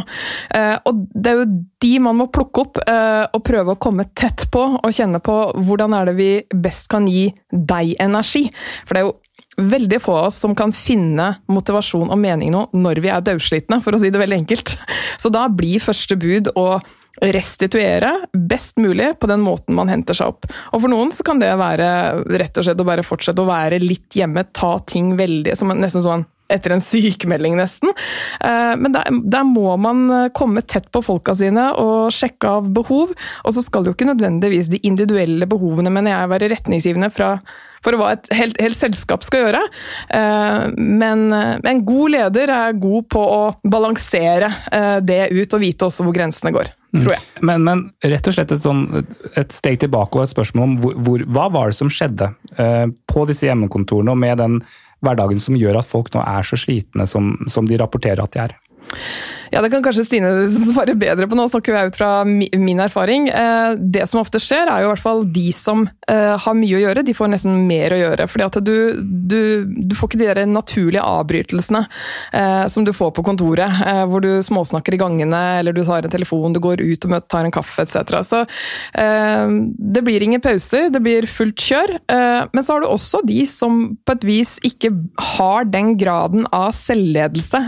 Eh, 0.56 0.76
og 0.88 1.04
det 1.12 1.32
er 1.32 1.40
jo 1.40 1.48
de 1.84 1.92
man 2.04 2.16
må 2.16 2.28
plukke 2.32 2.64
opp 2.64 2.80
eh, 2.84 3.24
og 3.24 3.44
prøve 3.44 3.74
å 3.74 3.80
komme 3.80 4.06
tett 4.16 4.46
på 4.52 4.62
og 4.78 4.94
kjenne 4.94 5.20
på 5.24 5.36
hvordan 5.64 5.96
er 5.96 6.08
det 6.08 6.16
vi 6.20 6.30
best 6.64 6.88
kan 6.92 7.08
gi 7.08 7.26
deg 7.50 7.96
energi. 8.02 8.46
For 8.84 8.96
det 8.96 9.02
er 9.02 9.08
jo 9.08 9.16
veldig 9.56 10.00
få 10.02 10.16
av 10.18 10.28
oss 10.30 10.40
som 10.42 10.54
kan 10.58 10.72
finne 10.74 11.30
motivasjon 11.50 12.10
og 12.10 12.20
mening 12.20 12.52
nå 12.54 12.66
når 12.74 13.00
vi 13.04 13.12
er 13.12 13.24
dødslitne, 13.24 13.80
for 13.84 13.94
å 13.94 14.02
si 14.02 14.10
det 14.12 14.20
veldig 14.20 14.42
enkelt. 14.42 14.76
Så 15.20 15.32
da 15.32 15.46
blir 15.52 15.82
første 15.84 16.18
bud 16.20 16.52
å 16.58 16.68
restituere 17.22 18.10
best 18.34 18.80
mulig 18.82 19.12
på 19.20 19.28
den 19.30 19.42
måten 19.44 19.76
man 19.78 19.90
henter 19.90 20.16
seg 20.16 20.32
opp. 20.32 20.48
Og 20.74 20.82
for 20.82 20.90
noen 20.90 21.12
så 21.14 21.26
kan 21.26 21.38
det 21.42 21.52
være 21.60 21.88
rett 22.40 22.58
og 22.58 22.66
slett 22.66 22.80
å 22.82 22.86
bare 22.88 23.06
fortsette 23.06 23.42
å 23.42 23.48
være 23.48 23.78
litt 23.82 24.18
hjemme, 24.18 24.46
ta 24.52 24.76
ting 24.86 25.14
veldig 25.18 25.54
som 25.58 25.70
nesten 25.78 26.04
sånn 26.04 26.26
etter 26.52 26.74
en 26.74 26.82
sykemelding, 26.82 27.54
nesten. 27.56 27.94
Eh, 28.44 28.74
men 28.76 28.92
der, 28.92 29.08
der, 29.32 29.46
må 29.48 29.78
man 29.80 30.30
komme 30.36 30.60
tett 30.60 30.90
på 30.92 31.00
folka 31.02 31.32
sine 31.38 31.70
og 31.80 32.12
sjekke 32.12 32.50
av 32.58 32.68
behov. 32.74 33.14
Og 33.44 33.54
så 33.56 33.64
skal 33.64 33.88
jo 33.88 33.94
ikke 33.94 34.10
nødvendigvis 34.10 34.68
de 34.74 34.82
individuelle 34.84 35.48
behovene 35.50 35.92
mener 35.94 36.12
jeg, 36.12 36.32
være 36.34 36.50
retningsgivende 36.52 37.10
fra 37.14 37.38
for 37.84 37.98
hva 38.00 38.14
et 38.16 38.30
helt, 38.34 38.60
helt 38.62 38.78
selskap 38.78 39.26
skal 39.26 39.46
gjøre. 39.46 39.60
Eh, 40.16 40.62
men 40.78 41.26
en 41.34 41.84
god 41.86 42.14
leder 42.16 42.52
er 42.54 42.78
god 42.80 43.10
på 43.12 43.20
å 43.20 43.42
balansere 43.62 44.50
eh, 44.72 44.96
det 45.04 45.28
ut, 45.34 45.54
og 45.54 45.62
vite 45.62 45.88
også 45.88 46.06
hvor 46.06 46.16
grensene 46.16 46.54
går. 46.54 46.72
Tror 46.94 47.10
jeg. 47.16 47.22
Mm. 47.40 47.46
Men, 47.48 47.64
men, 47.66 47.84
rett 48.06 48.28
og 48.30 48.36
slett 48.36 48.52
et, 48.54 48.62
sånn, 48.62 48.84
et, 49.34 49.54
steg 49.54 49.80
tilbake 49.82 50.18
og 50.18 50.26
et 50.26 50.34
spørsmål 50.34 50.68
om 50.68 50.74
hvor, 50.82 50.98
hvor, 51.06 51.24
hva 51.26 51.48
var 51.50 51.72
det 51.72 51.78
som 51.80 51.90
skjedde 51.90 52.30
eh, 52.54 52.86
på 53.10 53.24
disse 53.30 53.48
hjemmekontorene 53.48 54.14
og 54.14 54.20
med 54.20 54.38
den 54.38 54.60
hverdagen 55.04 55.42
som 55.42 55.58
gjør 55.58 55.80
at 55.80 55.88
folk 55.90 56.12
nå 56.14 56.22
er 56.22 56.46
så 56.46 56.58
slitne 56.60 57.08
som, 57.10 57.34
som 57.50 57.66
de 57.68 57.80
rapporterer 57.80 58.22
at 58.22 58.36
de 58.36 58.44
er? 58.44 58.54
Ja, 59.54 59.62
Det 59.62 59.70
kan 59.70 59.84
kanskje 59.84 60.02
Stine 60.04 60.30
svare 60.50 60.96
bedre 60.98 61.28
på, 61.30 61.36
nå 61.38 61.44
snakker 61.46 61.76
jeg 61.76 61.92
ut 61.92 61.98
fra 62.00 62.08
min 62.26 62.80
erfaring. 62.82 63.28
Eh, 63.30 63.76
det 63.78 64.02
som 64.10 64.18
ofte 64.18 64.40
skjer, 64.42 64.66
er 64.66 64.82
jo 64.82 64.88
i 64.88 64.90
hvert 64.90 65.04
fall 65.04 65.22
de 65.30 65.44
som 65.54 65.84
eh, 66.10 66.34
har 66.42 66.56
mye 66.58 66.74
å 66.74 66.82
gjøre, 66.82 67.04
de 67.06 67.14
får 67.14 67.30
nesten 67.30 67.60
mer 67.68 67.94
å 67.94 68.00
gjøre. 68.00 68.26
fordi 68.32 68.48
at 68.48 68.58
du, 68.66 68.74
du, 69.04 69.38
du 69.78 69.94
får 69.94 70.10
ikke 70.10 70.20
de 70.24 70.28
der 70.32 70.50
naturlige 70.50 71.06
avbrytelsene 71.06 71.84
eh, 72.34 72.64
som 72.72 72.86
du 72.86 72.90
får 72.96 73.14
på 73.14 73.22
kontoret, 73.26 73.78
hvor 74.10 74.24
du 74.24 74.42
småsnakker 74.42 74.96
i 74.96 75.00
gangene, 75.00 75.42
eller 75.60 75.76
du 75.76 75.84
tar 75.86 76.02
en 76.02 76.10
telefon, 76.10 76.56
du 76.56 76.60
går 76.64 76.82
ut 76.82 77.06
og 77.06 77.16
tar 77.30 77.46
en 77.46 77.54
kaffe 77.54 77.84
etc. 77.84 78.18
Så 78.26 78.42
det 78.94 80.02
blir 80.04 80.22
ingen 80.24 80.42
pauser, 80.42 80.88
det 80.92 81.02
blir 81.04 81.26
fullt 81.30 81.60
kjør. 81.60 81.94
Men 82.52 82.64
så 82.64 82.74
har 82.74 82.84
du 82.84 82.88
også 82.90 83.22
de 83.26 83.42
som 83.48 83.82
på 84.04 84.16
et 84.16 84.26
vis 84.26 84.56
ikke 84.66 84.92
har 85.36 85.68
den 85.70 85.94
graden 86.00 86.48
av 86.54 86.72
selvledelse 86.76 87.60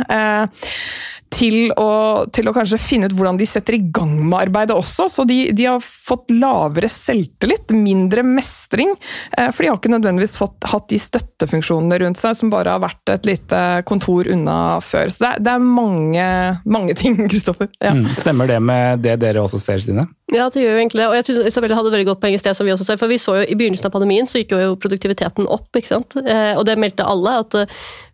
til 1.33 1.73
å, 1.75 2.27
til 2.33 2.49
å, 2.49 2.55
kanskje 2.55 2.79
finne 2.81 3.09
ut 3.09 3.15
hvordan 3.17 3.39
de 3.41 3.47
setter 3.49 3.77
i 3.77 3.83
gang 3.95 4.13
med 4.23 4.39
arbeidet 4.47 4.77
også. 4.77 5.09
Så 5.11 5.27
de, 5.29 5.51
de 5.57 5.67
har 5.69 5.83
fått 5.83 6.31
lavere 6.33 6.89
selvtillit, 6.93 7.75
mindre 7.75 8.25
mestring. 8.27 8.95
Eh, 9.37 9.51
for 9.51 9.65
de 9.65 9.71
har 9.71 9.81
ikke 9.81 9.93
nødvendigvis 9.93 10.37
fått, 10.41 10.57
hatt 10.71 10.89
de 10.93 11.01
støttefunksjonene 11.03 12.01
rundt 12.05 12.21
seg 12.21 12.37
som 12.39 12.53
bare 12.53 12.77
har 12.77 12.85
vært 12.85 13.15
et 13.17 13.29
lite 13.29 13.63
kontor 13.89 14.31
unna 14.33 14.79
før. 14.85 15.13
Så 15.13 15.25
det 15.25 15.33
er, 15.33 15.45
det 15.49 15.57
er 15.57 15.67
mange, 15.67 16.29
mange 16.65 16.97
ting, 17.01 17.19
Kristoffer. 17.27 17.71
Ja. 17.83 17.97
Mm, 17.97 18.09
stemmer 18.17 18.51
det 18.51 18.61
med 18.63 19.05
det 19.05 19.19
dere 19.25 19.45
også 19.45 19.61
ser, 19.63 19.83
Stine? 19.83 20.07
Ja, 20.35 20.49
det 20.51 20.63
gjør 20.63 20.75
jo 20.75 20.81
egentlig 20.81 21.03
det. 21.03 21.11
Og 21.11 21.19
jeg 21.19 21.29
synes 21.29 21.53
Isabelle 21.53 21.77
hadde 21.79 21.93
et 21.93 21.99
veldig 21.99 22.09
godt 22.09 22.23
poeng 22.23 22.35
i 22.35 22.41
sted, 22.41 22.57
som 22.59 22.67
vi 22.67 22.75
også 22.75 22.87
ser. 22.89 22.99
For 22.99 23.11
vi 23.11 23.21
så 23.23 23.37
jo 23.41 23.45
i 23.47 23.59
begynnelsen 23.59 23.87
av 23.87 23.95
pandemien 23.95 24.27
så 24.31 24.41
gikk 24.41 24.57
jo 24.57 24.75
produktiviteten 24.83 25.47
opp, 25.47 25.69
ikke 25.75 25.93
sant. 25.93 26.19
Eh, 26.23 26.55
og 26.57 26.65
det 26.67 26.75
meldte 26.83 27.07
alle, 27.07 27.39
at 27.45 27.61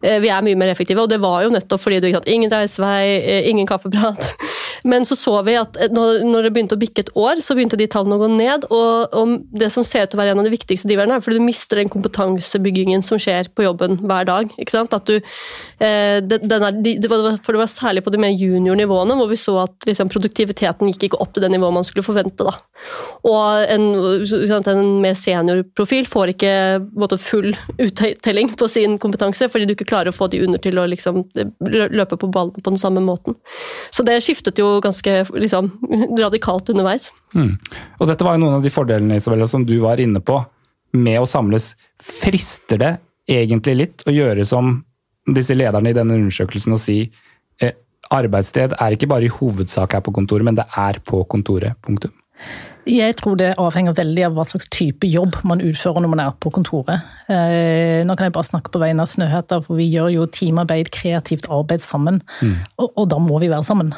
vi 0.02 0.30
er 0.32 0.44
mye 0.44 0.58
mer 0.58 0.72
effektive. 0.72 1.04
Og 1.04 1.10
det 1.12 1.20
var 1.22 1.44
jo 1.44 1.52
nettopp 1.54 1.82
fordi 1.82 2.00
du 2.00 2.08
ikke 2.08 2.22
hadde 2.22 2.34
ingen 2.34 2.52
reisevei, 2.52 3.02
eh, 3.20 3.48
ingen 3.50 3.68
kaffeprat. 3.68 4.34
Men 4.88 5.06
så 5.06 5.16
så 5.18 5.34
vi 5.46 5.54
at 5.58 5.76
når, 5.94 6.22
når, 6.26 6.46
det 6.46 6.52
begynte 6.54 6.76
å 6.76 6.80
bikke 6.80 7.04
et 7.04 7.12
år, 7.18 7.42
så 7.44 7.56
begynte 7.56 7.78
de 7.78 7.88
tallene 7.90 8.18
å 8.18 8.22
gå 8.22 8.30
ned. 8.32 8.66
Og, 8.74 9.36
det 9.54 9.70
som 9.74 9.86
ser 9.86 10.06
ut 10.06 10.12
til 10.12 10.18
å 10.18 10.22
være 10.22 10.34
en 10.34 10.42
av 10.42 10.48
de 10.48 10.54
viktigste 10.54 10.90
driverne, 10.90 11.16
er 11.16 11.24
fordi 11.24 11.38
du 11.38 11.46
mister 11.46 11.78
den 11.78 11.92
kompetansebyggingen 11.92 13.04
som 13.06 13.20
skjer 13.22 13.50
på 13.54 13.66
jobben 13.66 14.00
hver 14.02 14.26
dag. 14.28 14.50
ikke 14.58 14.74
sant? 14.74 14.94
At 14.96 15.06
du, 15.08 15.18
eh, 15.78 16.18
den 16.22 16.56
er, 16.58 16.80
det 16.82 17.10
var, 17.10 17.38
for 17.44 17.54
det 17.54 17.62
var 17.62 17.70
særlig 17.70 18.04
på 18.04 18.12
de 18.14 18.20
mer 18.22 18.34
junior-nivåene 18.34 19.16
hvor 19.18 19.30
vi 19.30 19.40
så 19.40 19.58
at 19.64 19.88
liksom, 19.88 20.10
produktiviteten 20.12 20.90
gikk 20.90 21.08
ikke 21.08 21.22
opp 21.22 21.34
til 21.34 21.46
det 21.46 21.52
nivået 21.54 21.78
man 21.78 21.86
skulle 21.86 22.06
forvente. 22.06 22.46
da. 22.46 22.56
Og 23.28 23.62
en, 23.70 23.86
en 24.72 24.84
mer 25.02 25.14
seniorprofil 25.18 26.08
får 26.10 26.34
ikke 26.34 26.54
måte, 26.98 27.20
full 27.22 27.52
uttelling 27.78 28.52
på 28.58 28.68
sin 28.70 28.98
kompetanse, 29.02 29.46
fordi 29.52 29.68
du 29.68 29.76
ikke 29.76 29.88
klarer 29.92 30.10
å 30.10 30.16
få 30.16 30.28
de 30.32 30.42
under 30.42 30.58
til 30.62 30.80
å 30.80 30.88
liksom, 30.90 31.22
løpe 31.62 32.18
på 32.18 32.30
ballen 32.32 32.54
på 32.56 32.64
den 32.66 32.80
samme 32.80 33.02
måten. 33.04 33.36
Så 33.94 34.04
det 34.06 34.18
skiftet 34.24 34.58
jo 34.58 34.71
ganske 34.80 35.16
liksom, 35.36 35.70
radikalt 36.24 36.70
underveis. 36.72 37.10
Mm. 37.34 37.56
Og 37.98 38.08
dette 38.10 38.26
var 38.26 38.36
jo 38.36 38.44
noen 38.44 38.58
av 38.60 38.64
de 38.64 38.72
fordelene 38.72 39.18
Isabella, 39.20 39.48
som 39.50 39.66
du 39.68 39.76
var 39.82 40.00
inne 40.02 40.22
på 40.24 40.40
med 40.96 41.20
å 41.20 41.28
samles. 41.28 41.72
Frister 42.02 42.80
det 42.80 42.94
egentlig 43.30 43.76
litt 43.78 44.06
å 44.08 44.14
gjøre 44.14 44.44
som 44.46 44.78
disse 45.28 45.54
lederne 45.54 45.92
i 45.92 45.96
denne 45.96 46.16
undersøkelsen 46.18 46.74
og 46.74 46.80
si 46.82 46.98
eh, 47.62 47.76
arbeidssted 48.10 48.74
er 48.74 48.96
ikke 48.96 49.10
bare 49.10 49.28
i 49.28 49.32
hovedsak 49.32 49.94
her 49.94 50.02
på 50.04 50.14
kontoret, 50.14 50.46
men 50.48 50.58
det 50.58 50.66
er 50.78 50.98
på 51.06 51.22
kontoret. 51.30 51.78
Punktum. 51.84 52.14
Jeg 52.88 53.14
tror 53.20 53.36
det 53.38 53.52
avhenger 53.62 53.94
veldig 53.94 54.24
av 54.26 54.32
hva 54.34 54.44
slags 54.46 54.66
type 54.74 55.06
jobb 55.06 55.36
man 55.46 55.62
utfører 55.62 56.02
når 56.02 56.10
man 56.10 56.22
er 56.24 56.32
på 56.42 56.50
kontoret. 56.54 57.04
Eh, 57.30 58.02
nå 58.02 58.16
kan 58.18 58.26
jeg 58.26 58.34
bare 58.34 58.48
snakke 58.48 58.72
på 58.74 58.80
vegne 58.82 59.04
av 59.04 59.10
Snøhetta, 59.10 59.60
for 59.62 59.78
vi 59.78 59.86
gjør 59.92 60.10
jo 60.16 60.26
teamarbeid, 60.26 60.90
kreativt 60.94 61.46
arbeid 61.52 61.84
sammen. 61.86 62.18
Mm. 62.40 62.56
Og, 62.82 62.88
og, 62.88 63.06
da 63.12 63.20
må 63.22 63.38
vi 63.42 63.52
være 63.52 63.68
sammen. 63.68 63.92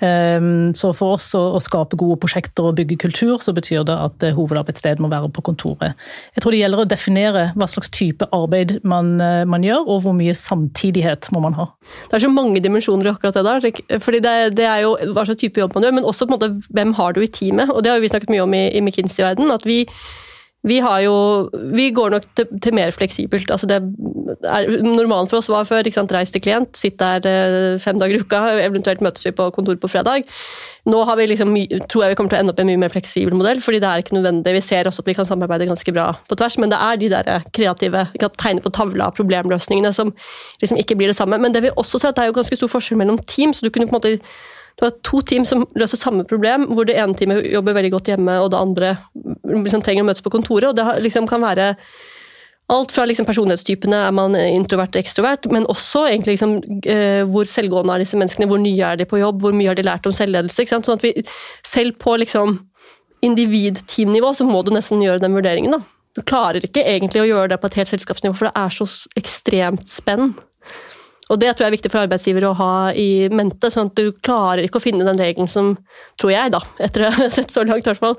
Ehm, 0.00 0.72
så 0.76 0.92
for 0.96 1.18
oss 1.18 1.28
å, 1.36 1.60
skape 1.60 1.98
gode 2.00 2.18
prosjekter 2.22 2.70
og 2.70 2.78
bygge 2.78 2.98
kultur, 3.02 3.36
så 3.44 3.52
betyr 3.56 3.84
det 3.88 3.96
at 3.96 4.24
eh, 4.24 4.34
hovedarbeidsstedet 4.36 5.02
må 5.02 5.10
være 5.12 5.28
på 5.34 5.44
kontoret. 5.50 5.98
Jeg 6.36 6.44
tror 6.44 6.56
det 6.56 6.62
gjelder 6.62 6.82
å 6.82 6.88
definere 6.88 7.44
hva 7.58 7.68
slags 7.68 7.92
type 7.92 8.28
arbeid 8.36 8.78
man, 8.88 9.12
eh, 9.20 9.44
man 9.48 9.66
gjør, 9.66 9.84
og 9.84 10.06
hvor 10.06 10.16
mye 10.16 10.36
samtidighet 10.36 11.28
må 11.34 11.44
man 11.44 11.58
ha. 11.58 11.68
Det 12.08 12.18
er 12.18 12.24
så 12.24 12.32
mange 12.32 12.62
dimensjoner 12.64 13.10
i 13.10 13.12
akkurat 13.12 13.36
det 13.36 13.44
der. 13.46 14.00
fordi 14.00 14.22
det, 14.24 14.34
det, 14.56 14.66
er 14.68 14.86
jo 14.86 14.96
hva 15.12 15.26
slags 15.28 15.42
type 15.42 15.60
jobb 15.60 15.76
man 15.76 15.86
gjør, 15.86 15.98
men 16.00 16.08
også 16.08 16.26
på 16.26 16.34
en 16.34 16.38
måte 16.38 16.72
hvem 16.72 16.96
har 16.96 17.14
du 17.14 17.22
i 17.24 17.30
teamet. 17.30 17.70
Og 17.74 17.84
det 17.84 17.92
har 17.92 18.00
vi 18.00 18.12
snakket 18.12 18.32
mye 18.32 18.46
om 18.46 18.56
i, 18.56 18.66
i 18.72 18.82
McKinsey-verdenen. 18.82 19.52
at 19.52 19.68
vi 19.68 19.84
vi, 20.62 20.76
har 20.84 21.00
jo, 21.00 21.14
vi 21.72 21.88
går 21.96 22.10
nok 22.12 22.26
til, 22.36 22.48
til 22.60 22.74
mer 22.76 22.90
fleksibelt. 22.92 23.48
Altså 23.50 23.68
det 23.68 23.78
er, 23.80 24.66
normalen 24.84 25.28
for 25.30 25.40
oss 25.40 25.48
var 25.48 25.68
før 25.68 25.86
ikke 25.86 25.96
sant, 25.96 26.12
reis 26.12 26.32
til 26.34 26.42
klient, 26.44 26.76
sitt 26.76 26.98
der 27.00 27.24
eh, 27.28 27.78
fem 27.80 27.96
dager 28.00 28.18
i 28.18 28.20
uka, 28.20 28.42
eventuelt 28.66 29.00
møtes 29.04 29.24
vi 29.24 29.32
på 29.36 29.48
kontor 29.56 29.78
på 29.80 29.88
fredag. 29.88 30.28
Nå 30.88 31.00
har 31.08 31.16
vi 31.16 31.26
liksom, 31.30 31.54
tror 31.92 32.04
jeg 32.04 32.12
vi 32.12 32.18
kommer 32.18 32.32
til 32.32 32.38
å 32.38 32.42
ende 32.42 32.52
opp 32.52 32.60
i 32.60 32.64
en 32.64 32.70
mye 32.70 32.82
mer 32.84 32.92
fleksibel 32.92 33.36
modell, 33.36 33.60
fordi 33.64 33.80
det 33.80 33.88
er 33.88 34.04
ikke 34.04 34.16
nødvendig. 34.18 34.54
Vi 34.56 34.62
ser 34.64 34.88
også 34.88 35.04
at 35.04 35.10
vi 35.10 35.16
kan 35.16 35.28
samarbeide 35.28 35.68
ganske 35.68 35.96
bra 35.96 36.06
på 36.28 36.38
tvers, 36.40 36.56
men 36.60 36.72
det 36.72 36.80
er 36.80 37.00
de 37.00 37.10
der 37.12 37.48
kreative, 37.56 38.06
vi 38.12 38.22
kan 38.22 38.36
tegne 38.40 38.64
på 38.64 38.72
tavla, 38.76 39.10
problemløsningene 39.16 39.92
som 39.96 40.12
liksom 40.60 40.80
ikke 40.80 40.96
blir 41.00 41.12
det 41.12 41.16
samme. 41.16 41.40
Men 41.40 41.56
det 41.56 41.64
vi 41.64 41.72
også 41.72 42.00
ser, 42.00 42.12
at 42.12 42.20
det 42.20 42.26
er 42.26 42.32
jo 42.32 42.38
ganske 42.40 42.60
stor 42.60 42.72
forskjell 42.72 43.00
mellom 43.00 43.20
team, 43.24 43.56
så 43.56 43.64
du 43.64 43.72
kunne 43.72 43.88
på 43.88 43.96
en 43.96 44.00
måte 44.00 44.16
du 44.80 44.86
har 44.86 44.94
to 45.04 45.20
team 45.28 45.44
som 45.44 45.66
løser 45.76 46.00
samme 46.00 46.24
problem, 46.24 46.64
hvor 46.72 46.86
det 46.88 46.96
ene 46.96 47.12
teamet 47.16 47.44
jobber 47.52 47.76
veldig 47.76 47.90
godt 47.92 48.08
hjemme, 48.14 48.38
og 48.40 48.48
det 48.52 48.60
andre 48.60 48.94
liksom 49.44 49.84
trenger 49.84 50.06
å 50.06 50.08
møtes 50.08 50.24
på 50.24 50.32
kontoret. 50.32 50.70
og 50.70 50.78
Det 50.78 51.04
liksom 51.04 51.28
kan 51.28 51.44
være 51.44 51.74
alt 52.70 52.94
fra 52.94 53.04
liksom 53.04 53.26
personlighetstypene, 53.28 53.98
er 54.06 54.14
man 54.14 54.36
introvert 54.38 54.94
og 54.94 55.02
ekstrovert, 55.02 55.50
men 55.52 55.68
også 55.68 56.06
egentlig 56.08 56.38
liksom, 56.38 56.56
eh, 56.88 57.22
hvor 57.28 57.44
selvgående 57.50 57.96
er 57.96 58.04
disse 58.04 58.16
menneskene, 58.16 58.48
hvor 58.48 58.62
nye 58.62 58.92
er 58.92 58.96
de 58.96 59.08
på 59.10 59.20
jobb, 59.20 59.42
hvor 59.42 59.52
mye 59.52 59.68
har 59.68 59.76
de 59.76 59.84
lært 59.84 60.06
om 60.08 60.16
selvledelse. 60.16 60.68
Sånn 60.70 60.96
at 60.96 61.04
vi, 61.04 61.12
selv 61.66 61.98
på 62.00 62.16
liksom, 62.22 62.60
individ-teamnivå 63.26 64.32
så 64.38 64.46
må 64.48 64.62
du 64.64 64.72
nesten 64.72 65.02
gjøre 65.04 65.20
den 65.20 65.36
vurderingen. 65.36 65.76
da. 65.76 65.82
Du 66.16 66.22
klarer 66.26 66.64
ikke 66.64 66.86
egentlig 66.86 67.20
å 67.22 67.28
gjøre 67.28 67.52
det 67.52 67.60
på 67.60 67.68
et 67.68 67.82
helt 67.82 67.92
selskapsnivå, 67.92 68.38
for 68.38 68.48
det 68.48 68.56
er 68.56 68.72
så 68.74 68.86
ekstremt 69.18 69.90
spenn. 69.90 70.32
Og 71.30 71.38
Det 71.38 71.52
tror 71.54 71.64
jeg 71.64 71.70
er 71.70 71.76
viktig 71.76 71.90
for 71.92 72.02
arbeidsgiver 72.02 72.44
å 72.48 72.54
ha 72.58 72.72
i 72.98 73.28
mente, 73.30 73.70
sånn 73.70 73.90
at 73.92 73.98
du 73.98 74.10
klarer 74.18 74.64
ikke 74.66 74.80
å 74.80 74.82
finne 74.82 75.06
den 75.06 75.20
regelen 75.20 75.50
som, 75.50 75.76
tror 76.18 76.32
jeg, 76.34 76.50
da, 76.54 76.58
etter 76.82 77.06
å 77.06 77.10
ha 77.14 77.28
sett 77.36 77.54
så 77.54 77.62
langt, 77.66 77.86
i 77.86 77.92
hvert 77.92 78.02
fall, 78.02 78.16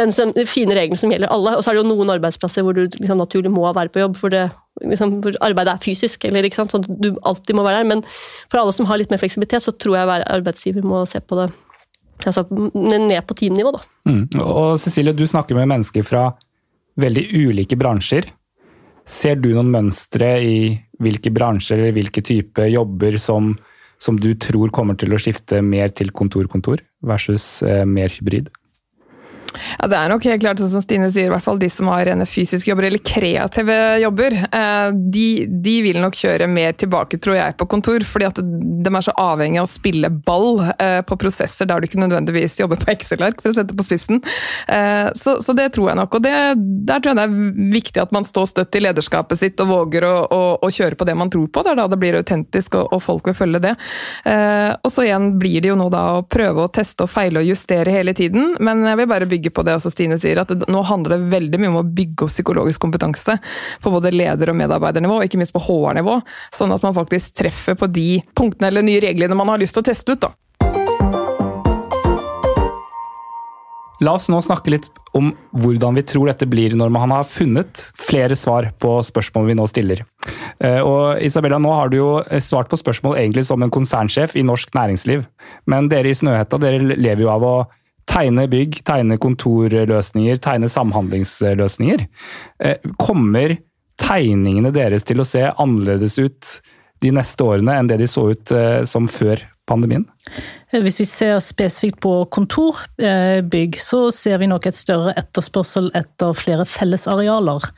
den 0.00 0.14
som, 0.16 0.32
fine 0.48 0.76
regelen 0.76 1.00
som 1.00 1.12
gjelder 1.12 1.32
alle. 1.34 1.58
Og 1.58 1.64
så 1.64 1.70
er 1.70 1.76
det 1.76 1.84
jo 1.84 1.90
noen 1.90 2.14
arbeidsplasser 2.16 2.64
hvor 2.64 2.76
du 2.76 2.86
liksom, 2.86 3.20
naturlig 3.20 3.52
må 3.52 3.66
være 3.68 3.92
på 3.92 4.00
jobb, 4.00 4.16
for 4.20 4.32
det, 4.32 4.46
liksom, 4.80 5.18
arbeidet 5.44 5.74
er 5.74 5.84
fysisk, 5.84 6.24
eller 6.24 6.48
ikke 6.48 6.62
sant, 6.62 6.72
sånn 6.72 6.86
at 6.88 7.04
du 7.04 7.10
alltid 7.28 7.58
må 7.58 7.66
være 7.66 7.82
der. 7.82 7.90
Men 7.92 8.06
for 8.48 8.62
alle 8.62 8.72
som 8.76 8.88
har 8.88 9.02
litt 9.02 9.12
mer 9.12 9.20
fleksibilitet, 9.20 9.66
så 9.66 9.76
tror 9.76 10.00
jeg 10.00 10.10
hver 10.10 10.24
arbeidsgiver 10.38 10.88
må 10.88 11.04
se 11.10 11.20
på 11.20 11.42
det 11.42 11.50
altså, 12.24 12.46
ned 12.72 13.20
på 13.28 13.36
teamnivå. 13.42 13.74
da. 13.76 13.84
Mm. 14.08 14.24
Og 14.40 14.80
Cecilie, 14.80 15.12
du 15.12 15.26
snakker 15.28 15.58
med 15.58 15.68
mennesker 15.68 16.06
fra 16.06 16.30
veldig 17.00 17.28
ulike 17.34 17.76
bransjer. 17.76 18.30
Ser 19.04 19.36
du 19.36 19.50
noen 19.52 19.72
mønstre 19.72 20.30
i 20.40 20.56
hvilke 21.02 21.32
bransjer 21.34 21.80
eller 21.80 21.94
hvilke 21.96 22.22
type 22.24 22.66
jobber 22.70 23.18
som, 23.20 23.54
som 23.98 24.18
du 24.20 24.32
tror 24.38 24.72
kommer 24.74 24.98
til 25.00 25.14
å 25.14 25.20
skifte 25.20 25.62
mer 25.64 25.92
til 25.94 26.12
kontor-kontor 26.14 26.82
versus 27.04 27.62
eh, 27.66 27.84
mer 27.88 28.12
hybrid? 28.14 28.50
Ja, 29.78 29.88
Det 29.88 29.98
er 29.98 30.10
nok 30.10 30.24
helt 30.26 30.42
klart 30.42 30.60
som 30.62 30.82
Stine 30.82 31.10
sier, 31.12 31.28
i 31.28 31.32
hvert 31.32 31.44
fall 31.44 31.60
de 31.60 31.68
som 31.72 31.88
har 31.92 32.04
rene 32.08 32.26
fysiske 32.28 32.70
jobber 32.70 32.88
eller 32.88 33.02
kreative 33.04 33.76
jobber. 34.02 34.36
Eh, 34.44 34.88
de, 35.14 35.26
de, 35.48 35.74
vil 35.84 36.00
nok 36.02 36.16
kjøre 36.18 36.48
mer 36.50 36.74
tilbake, 36.78 37.18
tror 37.22 37.38
jeg, 37.38 37.56
på 37.60 37.68
kontor. 37.70 38.04
fordi 38.08 38.28
at 38.28 38.40
de 38.40 38.92
er 38.92 39.04
så 39.04 39.14
avhengig 39.20 39.60
av 39.60 39.68
å 39.68 39.70
spille 39.72 40.10
ball 40.10 40.62
eh, 40.78 41.00
på 41.06 41.18
prosesser 41.20 41.68
der 41.68 41.80
du 41.80 41.88
ikke 41.88 42.02
nødvendigvis 42.02 42.58
jobber 42.60 42.80
på 42.80 42.92
Excel-ark, 42.94 43.42
for 43.42 43.52
å 43.52 43.58
sette 43.58 43.76
på 43.76 43.86
spissen. 43.86 44.22
Eh, 44.68 45.08
så, 45.18 45.38
så, 45.44 45.56
det 45.56 45.70
tror 45.76 45.92
jeg 45.92 46.00
nok. 46.00 46.18
Og 46.18 46.24
det, 46.24 46.34
der 46.88 47.02
tror 47.02 47.14
jeg 47.14 47.20
det 47.20 47.26
er 47.28 47.72
viktig 47.74 48.02
at 48.02 48.14
man 48.14 48.26
står 48.26 48.50
støtt 48.50 48.78
i 48.78 48.84
lederskapet 48.84 49.40
sitt 49.40 49.60
og 49.62 49.70
våger 49.70 50.06
å, 50.08 50.14
å, 50.24 50.42
å 50.64 50.72
kjøre 50.72 50.98
på 50.98 51.08
det 51.08 51.16
man 51.18 51.32
tror 51.32 51.50
på. 51.50 51.64
Det 51.64 51.74
er 51.74 51.80
da 51.82 51.88
det 51.90 52.00
blir 52.02 52.18
autentisk, 52.18 52.78
og, 52.80 52.92
og 52.94 53.04
folk 53.04 53.30
vil 53.30 53.38
følge 53.38 53.62
det. 53.64 53.74
Og 54.84 54.90
så 54.92 55.04
igjen 55.06 55.34
blir 55.38 55.62
det 55.62 55.70
jo 55.70 55.76
nå 55.78 55.86
da 55.92 56.02
å 56.18 56.24
prøve 56.26 56.64
å 56.64 56.72
teste 56.72 57.06
og 57.06 57.12
feile 57.12 57.42
og 57.42 57.48
justere 57.48 57.92
hele 57.94 58.14
tiden, 58.16 58.54
men 58.64 58.84
jeg 58.86 58.98
vil 59.00 59.10
bare 59.10 59.28
bygge 59.30 59.43
bygger 59.44 59.54
på 59.54 59.64
det 59.66 59.76
også 59.76 59.92
Stine 59.92 60.18
sier, 60.20 60.40
at 60.40 60.48
det, 60.48 60.68
nå 60.72 60.82
handler 60.88 61.16
det 61.16 61.32
veldig 61.32 61.60
mye 61.60 61.72
om 61.72 61.80
å 61.82 61.86
bygge 61.86 62.24
opp 62.26 62.32
psykologisk 62.32 62.80
kompetanse 62.80 63.36
på 63.82 63.92
både 63.92 64.14
leder- 64.14 64.50
og 64.50 64.56
medarbeidernivå, 64.56 65.20
og 65.20 65.28
ikke 65.28 65.40
minst 65.40 65.54
på 65.54 65.62
HR-nivå, 65.66 66.20
sånn 66.54 66.72
at 66.74 66.84
man 66.84 66.96
faktisk 66.96 67.36
treffer 67.36 67.76
på 67.76 67.90
de 67.92 68.22
punktene 68.34 68.72
eller 68.72 68.86
nye 68.86 69.02
reglene 69.04 69.36
man 69.36 69.52
har 69.52 69.60
lyst 69.60 69.76
til 69.76 69.84
å 69.84 69.90
teste 69.92 70.16
ut. 70.16 70.24
da. 70.24 70.32
La 74.02 74.16
oss 74.18 74.26
nå 74.28 74.40
snakke 74.42 74.72
litt 74.72 74.88
om 75.14 75.30
hvordan 75.54 75.94
vi 75.94 76.02
tror 76.02 76.26
dette 76.28 76.48
blir 76.50 76.74
når 76.76 76.90
man 76.92 77.12
har 77.14 77.28
funnet 77.28 77.84
flere 77.94 78.34
svar 78.36 78.66
på 78.82 78.96
spørsmål 79.06 79.46
vi 79.46 79.54
nå 79.54 79.68
stiller. 79.70 80.02
Eh, 80.58 80.80
og 80.82 81.22
Isabella, 81.22 81.60
nå 81.62 81.70
har 81.70 81.92
du 81.92 82.00
jo 82.00 82.08
svart 82.42 82.68
på 82.72 82.80
spørsmål 82.80 83.20
egentlig 83.20 83.46
som 83.46 83.62
en 83.62 83.72
konsernsjef 83.72 84.34
i 84.36 84.44
norsk 84.44 84.74
næringsliv. 84.74 85.22
Men 85.70 85.88
dere 85.92 86.10
i 86.10 86.18
Snøhetta 86.18 86.58
dere 86.60 86.82
lever 86.82 87.22
jo 87.22 87.30
av 87.32 87.46
å 87.46 87.54
tegne 88.10 88.46
bygg, 88.50 88.80
tegne 88.86 89.18
kontorløsninger, 89.20 90.40
tegne 90.42 90.70
samhandlingsløsninger. 90.70 92.06
Eh, 92.60 92.90
kommer 93.00 93.56
tegningene 94.00 94.72
deres 94.74 95.06
til 95.06 95.22
å 95.22 95.28
se 95.28 95.46
annerledes 95.50 96.18
ut 96.18 96.56
de 97.04 97.12
neste 97.14 97.46
årene 97.46 97.78
enn 97.78 97.90
det 97.90 98.00
de 98.02 98.08
så 98.10 98.28
ut 98.32 98.54
eh, 98.54 98.82
som 98.88 99.08
før 99.10 99.42
pandemien? 99.68 100.06
Eh, 100.72 100.80
hvis 100.82 101.00
vi 101.02 101.06
ser 101.08 101.38
spesifikt 101.44 102.00
på 102.04 102.12
kontorbygg, 102.34 103.78
så 103.82 104.06
ser 104.14 104.40
vi 104.42 104.48
nok 104.50 104.66
et 104.68 104.76
større 104.76 105.14
etterspørsel 105.20 105.90
etter 105.96 106.34
flere 106.36 106.66
fellesarealer. 106.68 107.68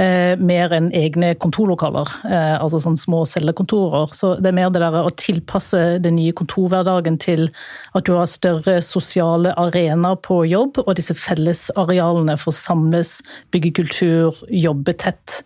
Eh, 0.00 0.34
mer 0.38 0.74
enn 0.76 0.90
egne 0.96 1.34
kontorlokaler, 1.40 2.12
eh, 2.28 2.56
altså 2.58 2.80
sånn 2.82 2.98
små 3.00 3.24
cellekontorer. 3.28 4.14
Så 4.16 4.36
det 4.40 4.52
er 4.52 4.58
mer 4.60 4.72
det 4.74 4.82
der 4.84 5.00
å 5.02 5.14
tilpasse 5.14 5.98
den 6.02 6.18
nye 6.18 6.34
kontorhverdagen 6.36 7.18
til 7.20 7.48
at 7.94 8.06
du 8.06 8.14
har 8.16 8.30
større 8.30 8.78
sosiale 8.84 9.54
arenaer 9.58 10.20
på 10.24 10.42
jobb, 10.48 10.82
og 10.86 10.94
disse 10.98 11.16
fellesarealene 11.18 12.38
for 12.38 12.52
å 12.52 12.58
samles, 12.58 13.18
bygge 13.52 13.74
kultur, 13.82 14.38
jobbe 14.48 14.94
tett. 14.98 15.40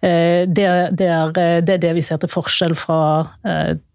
Det, 0.00 0.64
er, 0.64 0.90
det 0.94 1.08
er 1.74 1.80
det 1.82 1.92
vi 1.96 2.02
ser 2.04 2.20
til 2.22 2.30
forskjell 2.30 2.74
fra 2.78 2.98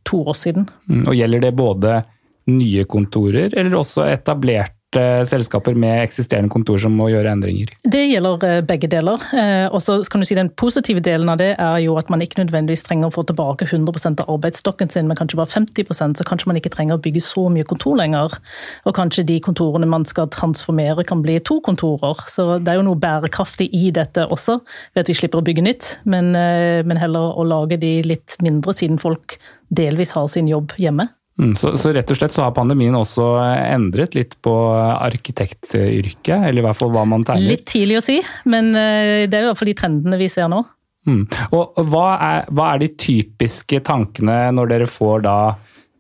to 0.07 0.23
år 0.27 0.33
siden. 0.37 0.67
Mm, 0.89 1.07
og 1.07 1.15
Gjelder 1.15 1.43
det 1.45 1.53
både 1.55 2.02
nye 2.51 2.87
kontorer, 2.89 3.53
eller 3.55 3.77
også 3.79 4.07
etablerte 4.11 4.79
selskaper 5.25 5.73
med 5.73 6.03
eksisterende 6.03 6.51
kontor 6.53 6.77
som 6.77 6.93
må 6.93 7.07
gjøre 7.09 7.31
endringer? 7.33 7.71
Det 7.81 8.03
gjelder 8.11 8.43
eh, 8.45 8.59
begge 8.67 8.89
deler. 8.91 9.21
Eh, 9.33 9.65
og 9.73 9.81
så 9.81 9.95
kan 10.11 10.21
du 10.21 10.27
si 10.27 10.37
Den 10.37 10.51
positive 10.59 11.01
delen 11.01 11.31
av 11.33 11.39
det 11.41 11.53
er 11.57 11.77
jo 11.81 11.95
at 11.97 12.11
man 12.13 12.21
ikke 12.21 12.41
nødvendigvis 12.43 12.85
trenger 12.85 13.09
å 13.09 13.15
få 13.15 13.23
tilbake 13.25 13.65
100% 13.65 14.21
av 14.21 14.29
arbeidsstokken 14.35 14.91
sin, 14.93 15.07
men 15.09 15.17
kanskje 15.17 15.39
bare 15.39 15.49
50% 15.49 16.19
så 16.19 16.27
kanskje 16.27 16.51
man 16.51 16.59
ikke 16.59 16.73
trenger 16.73 16.99
å 16.99 17.03
bygge 17.03 17.23
så 17.25 17.47
mye 17.53 17.65
kontor 17.65 17.97
lenger. 17.97 18.37
Og 18.85 18.97
kanskje 18.97 19.25
de 19.31 19.39
kontorene 19.43 19.89
man 19.89 20.05
skal 20.09 20.29
transformere 20.33 21.05
kan 21.07 21.23
bli 21.25 21.39
to 21.41 21.59
kontorer. 21.65 22.21
Så 22.29 22.59
det 22.59 22.73
er 22.73 22.81
jo 22.81 22.87
noe 22.89 22.99
bærekraftig 22.99 23.71
i 23.73 23.89
dette 23.95 24.27
også, 24.29 24.59
ved 24.93 25.05
at 25.05 25.09
vi 25.09 25.17
slipper 25.17 25.41
å 25.41 25.47
bygge 25.47 25.65
nytt, 25.65 25.97
men, 26.05 26.35
eh, 26.37 26.83
men 26.85 27.01
heller 27.01 27.33
å 27.33 27.47
lage 27.47 27.81
de 27.81 28.01
litt 28.05 28.37
mindre, 28.45 28.75
siden 28.77 29.01
folk 29.01 29.39
delvis 29.73 30.13
har 30.13 30.29
sin 30.29 30.47
jobb 30.47 30.75
hjemme. 30.77 31.09
Mm, 31.41 31.55
så, 31.57 31.71
så, 31.81 31.89
rett 31.95 32.11
og 32.13 32.17
slett 32.19 32.33
så 32.35 32.43
har 32.45 32.53
pandemien 32.53 32.93
også 32.93 33.25
endret 33.41 34.13
litt 34.13 34.35
på 34.45 34.53
arkitektyrket, 34.77 36.35
eller 36.35 36.61
i 36.61 36.65
hvert 36.67 36.77
fall 36.77 36.93
hva 36.93 37.07
man 37.09 37.25
tegner? 37.25 37.55
Litt 37.55 37.65
tidlig 37.71 37.97
å 37.97 38.05
si, 38.05 38.19
men 38.45 38.69
eh, 38.77 39.25
det 39.25 39.39
er 39.39 39.47
i 39.47 39.49
hvert 39.49 39.59
fall 39.59 39.71
de 39.71 39.77
trendene 39.79 40.19
vi 40.21 40.29
ser 40.29 40.51
nå. 40.53 40.61
Mm. 41.09 41.23
Og 41.57 41.79
hva 41.89 42.07
er, 42.15 42.51
hva 42.53 42.69
er, 42.73 42.83
de 42.83 42.91
typiske 42.95 43.81
tankene 43.83 44.37
når 44.55 44.69
dere 44.71 44.87
får 44.87 45.25
da 45.25 45.37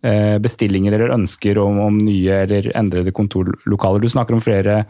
eh, 0.05 0.37
bestillinger 0.43 0.95
eller 0.95 1.15
ønsker 1.17 1.59
om, 1.59 1.81
om 1.89 1.97
nye 2.05 2.43
eller 2.45 2.69
endrede 2.77 3.15
kontorlokaler? 3.15 4.03
Du 4.03 4.13
snakker 4.13 4.37
om 4.37 4.43
flere 4.43 4.83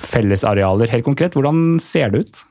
fellesarealer. 0.00 0.88
Helt 0.94 1.04
konkret, 1.04 1.36
hvordan 1.36 1.76
ser 1.82 2.14
det 2.14 2.24
ut? 2.24 2.44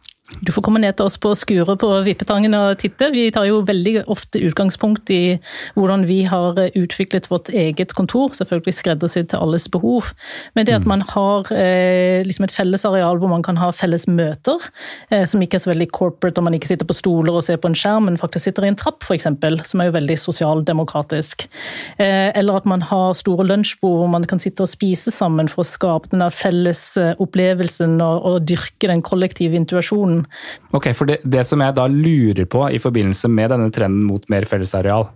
Du 0.46 0.52
får 0.54 0.64
komme 0.64 0.80
ned 0.82 0.96
til 0.96 1.08
oss 1.10 1.18
på 1.20 1.32
skuret 1.38 1.80
på 1.82 1.88
Vippetangen 2.06 2.54
og 2.54 2.78
titte. 2.80 3.10
Vi 3.12 3.26
tar 3.34 3.48
jo 3.50 3.64
veldig 3.66 4.06
ofte 4.14 4.42
utgangspunkt 4.46 5.10
i 5.12 5.40
hvordan 5.74 6.06
vi 6.08 6.22
har 6.30 6.60
utviklet 6.78 7.28
vårt 7.32 7.50
eget 7.50 7.96
kontor, 7.98 8.36
selvfølgelig 8.38 8.76
skreddersydd 8.78 9.32
til 9.34 9.42
alles 9.42 9.66
behov. 9.74 10.12
Men 10.54 10.68
det 10.68 10.78
at 10.78 10.86
mm. 10.86 10.92
man 10.92 11.04
har 11.10 11.50
eh, 11.56 12.22
liksom 12.28 12.46
et 12.46 12.54
fellesareal 12.54 13.20
hvor 13.20 13.32
man 13.32 13.44
kan 13.46 13.58
ha 13.60 13.72
felles 13.76 14.06
møter, 14.08 14.70
eh, 15.10 15.26
som 15.30 15.42
ikke 15.42 15.58
er 15.58 15.64
så 15.66 15.72
veldig 15.74 15.90
corporate, 15.98 16.38
og 16.38 16.48
man 16.48 16.58
ikke 16.58 16.70
sitter 16.72 16.88
på 16.88 16.98
stoler 16.98 17.36
og 17.36 17.44
ser 17.46 17.58
på 17.58 17.72
en 17.72 17.78
skjerm, 17.78 18.08
men 18.08 18.22
faktisk 18.22 18.50
sitter 18.52 18.68
i 18.68 18.72
en 18.72 18.80
trapp 18.80 19.04
f.eks., 19.04 19.28
som 19.72 19.82
er 19.82 19.90
jo 19.90 19.98
veldig 19.98 20.20
sosialdemokratisk. 20.22 21.48
Eh, 21.98 22.30
eller 22.38 22.62
at 22.62 22.70
man 22.70 22.86
har 22.86 23.18
store 23.18 23.48
lunsjbord 23.50 24.04
hvor 24.04 24.14
man 24.14 24.30
kan 24.30 24.40
sitte 24.40 24.64
og 24.64 24.72
spise 24.72 25.12
sammen 25.12 25.50
for 25.52 25.66
å 25.66 25.68
skape 25.68 26.14
den 26.14 26.24
felles 26.32 26.84
eh, 27.02 27.16
opplevelsen 27.18 27.98
og, 27.98 28.30
og 28.30 28.42
dyrke 28.48 28.92
den 28.92 29.04
kollektive 29.06 29.58
intuasjonen 29.58 30.19
Ok, 30.76 30.92
for 30.98 31.10
det, 31.10 31.20
det, 31.24 31.46
som 31.48 31.62
jeg 31.64 31.76
da 31.78 31.88
lurer 31.92 32.46
på 32.50 32.66
i 32.74 32.82
forbindelse 32.82 33.32
med 33.32 33.54
denne 33.54 33.70
trenden 33.76 34.08
mot 34.08 34.26
mer 34.32 34.48
fellesareal, 34.50 35.10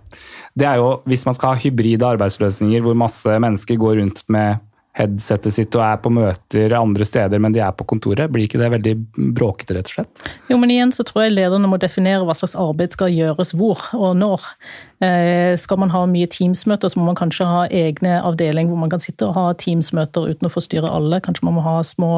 det 0.60 0.68
er 0.70 0.82
jo 0.82 1.00
hvis 1.10 1.26
man 1.28 1.38
skal 1.38 1.54
ha 1.54 1.64
hybride 1.64 2.08
arbeidsløsninger 2.14 2.84
hvor 2.86 2.98
masse 2.98 3.40
mennesker 3.42 3.80
går 3.82 4.00
rundt 4.02 4.24
med 4.34 4.62
headsetet 4.98 5.56
sitt 5.56 5.76
og 5.78 5.84
er 5.86 6.00
på 6.04 6.12
møter 6.14 6.76
andre 6.78 7.06
steder, 7.08 7.42
men 7.42 7.56
de 7.56 7.62
er 7.66 7.74
på 7.74 7.86
kontoret. 7.90 8.30
Blir 8.32 8.46
ikke 8.46 8.62
det 8.62 8.70
veldig 8.76 8.94
bråkete, 9.34 9.78
rett 9.78 9.90
og 9.90 9.98
slett? 9.98 10.26
Jo, 10.52 10.60
men 10.62 10.74
igjen 10.74 10.94
så 10.94 11.06
tror 11.08 11.26
jeg 11.26 11.34
lederne 11.34 11.70
må 11.70 11.80
definere 11.82 12.26
hva 12.28 12.36
slags 12.38 12.56
arbeid 12.60 12.94
skal 12.94 13.14
gjøres 13.14 13.56
hvor 13.58 13.88
og 13.98 14.14
når. 14.20 14.46
Eh, 15.04 15.58
skal 15.60 15.82
man 15.82 15.92
ha 15.92 16.04
mye 16.08 16.30
Teams-møter, 16.30 16.92
så 16.92 17.00
må 17.00 17.08
man 17.10 17.18
kanskje 17.20 17.48
ha 17.50 17.64
egne 17.74 18.20
avdeling 18.24 18.70
hvor 18.70 18.80
man 18.80 18.94
kan 18.94 19.02
sitte 19.04 19.28
og 19.28 19.36
ha 19.36 19.48
Teams-møter 19.60 20.30
uten 20.30 20.48
å 20.48 20.54
forstyrre 20.54 20.92
alle. 20.94 21.20
Kanskje 21.26 21.48
man 21.50 21.58
må 21.58 21.66
ha 21.66 21.80
små 21.88 22.14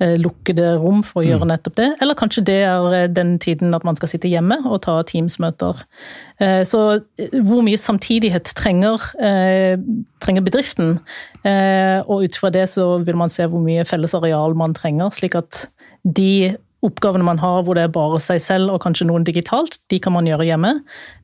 eh, 0.00 0.16
lukkede 0.16 0.74
rom 0.80 1.04
for 1.06 1.22
å 1.22 1.26
gjøre 1.26 1.46
mm. 1.46 1.52
nettopp 1.52 1.76
det. 1.82 1.90
Eller 2.00 2.18
kanskje 2.18 2.46
det 2.48 2.60
er 2.64 2.96
eh, 2.96 3.10
den 3.12 3.36
tiden 3.42 3.76
at 3.76 3.84
man 3.86 4.00
skal 4.00 4.10
sitte 4.14 4.32
hjemme 4.32 4.62
og 4.64 4.80
ta 4.88 4.98
Teams-møter. 5.06 5.84
Så 6.38 6.80
hvor 7.48 7.62
mye 7.64 7.78
samtidighet 7.80 8.50
trenger, 8.58 9.00
trenger 10.20 10.44
bedriften? 10.44 10.98
Og 12.04 12.26
ut 12.26 12.36
fra 12.36 12.50
det 12.52 12.66
så 12.74 12.90
vil 13.06 13.16
man 13.16 13.32
se 13.32 13.46
hvor 13.48 13.62
mye 13.64 13.86
felles 13.88 14.12
areal 14.18 14.52
man 14.58 14.76
trenger, 14.76 15.14
slik 15.16 15.38
at 15.38 15.62
de 16.04 16.56
oppgavene 16.86 17.24
man 17.26 17.40
har 17.40 17.62
hvor 17.64 17.76
det 17.76 17.86
er 17.86 17.92
bare 17.92 18.18
seg 18.22 18.40
selv 18.42 18.72
og 18.74 18.80
kanskje 18.84 19.06
noen 19.08 19.24
digitalt, 19.26 19.78
de 19.90 19.98
kan 20.02 20.14
man 20.14 20.28
gjøre 20.28 20.46
hjemme. 20.48 20.72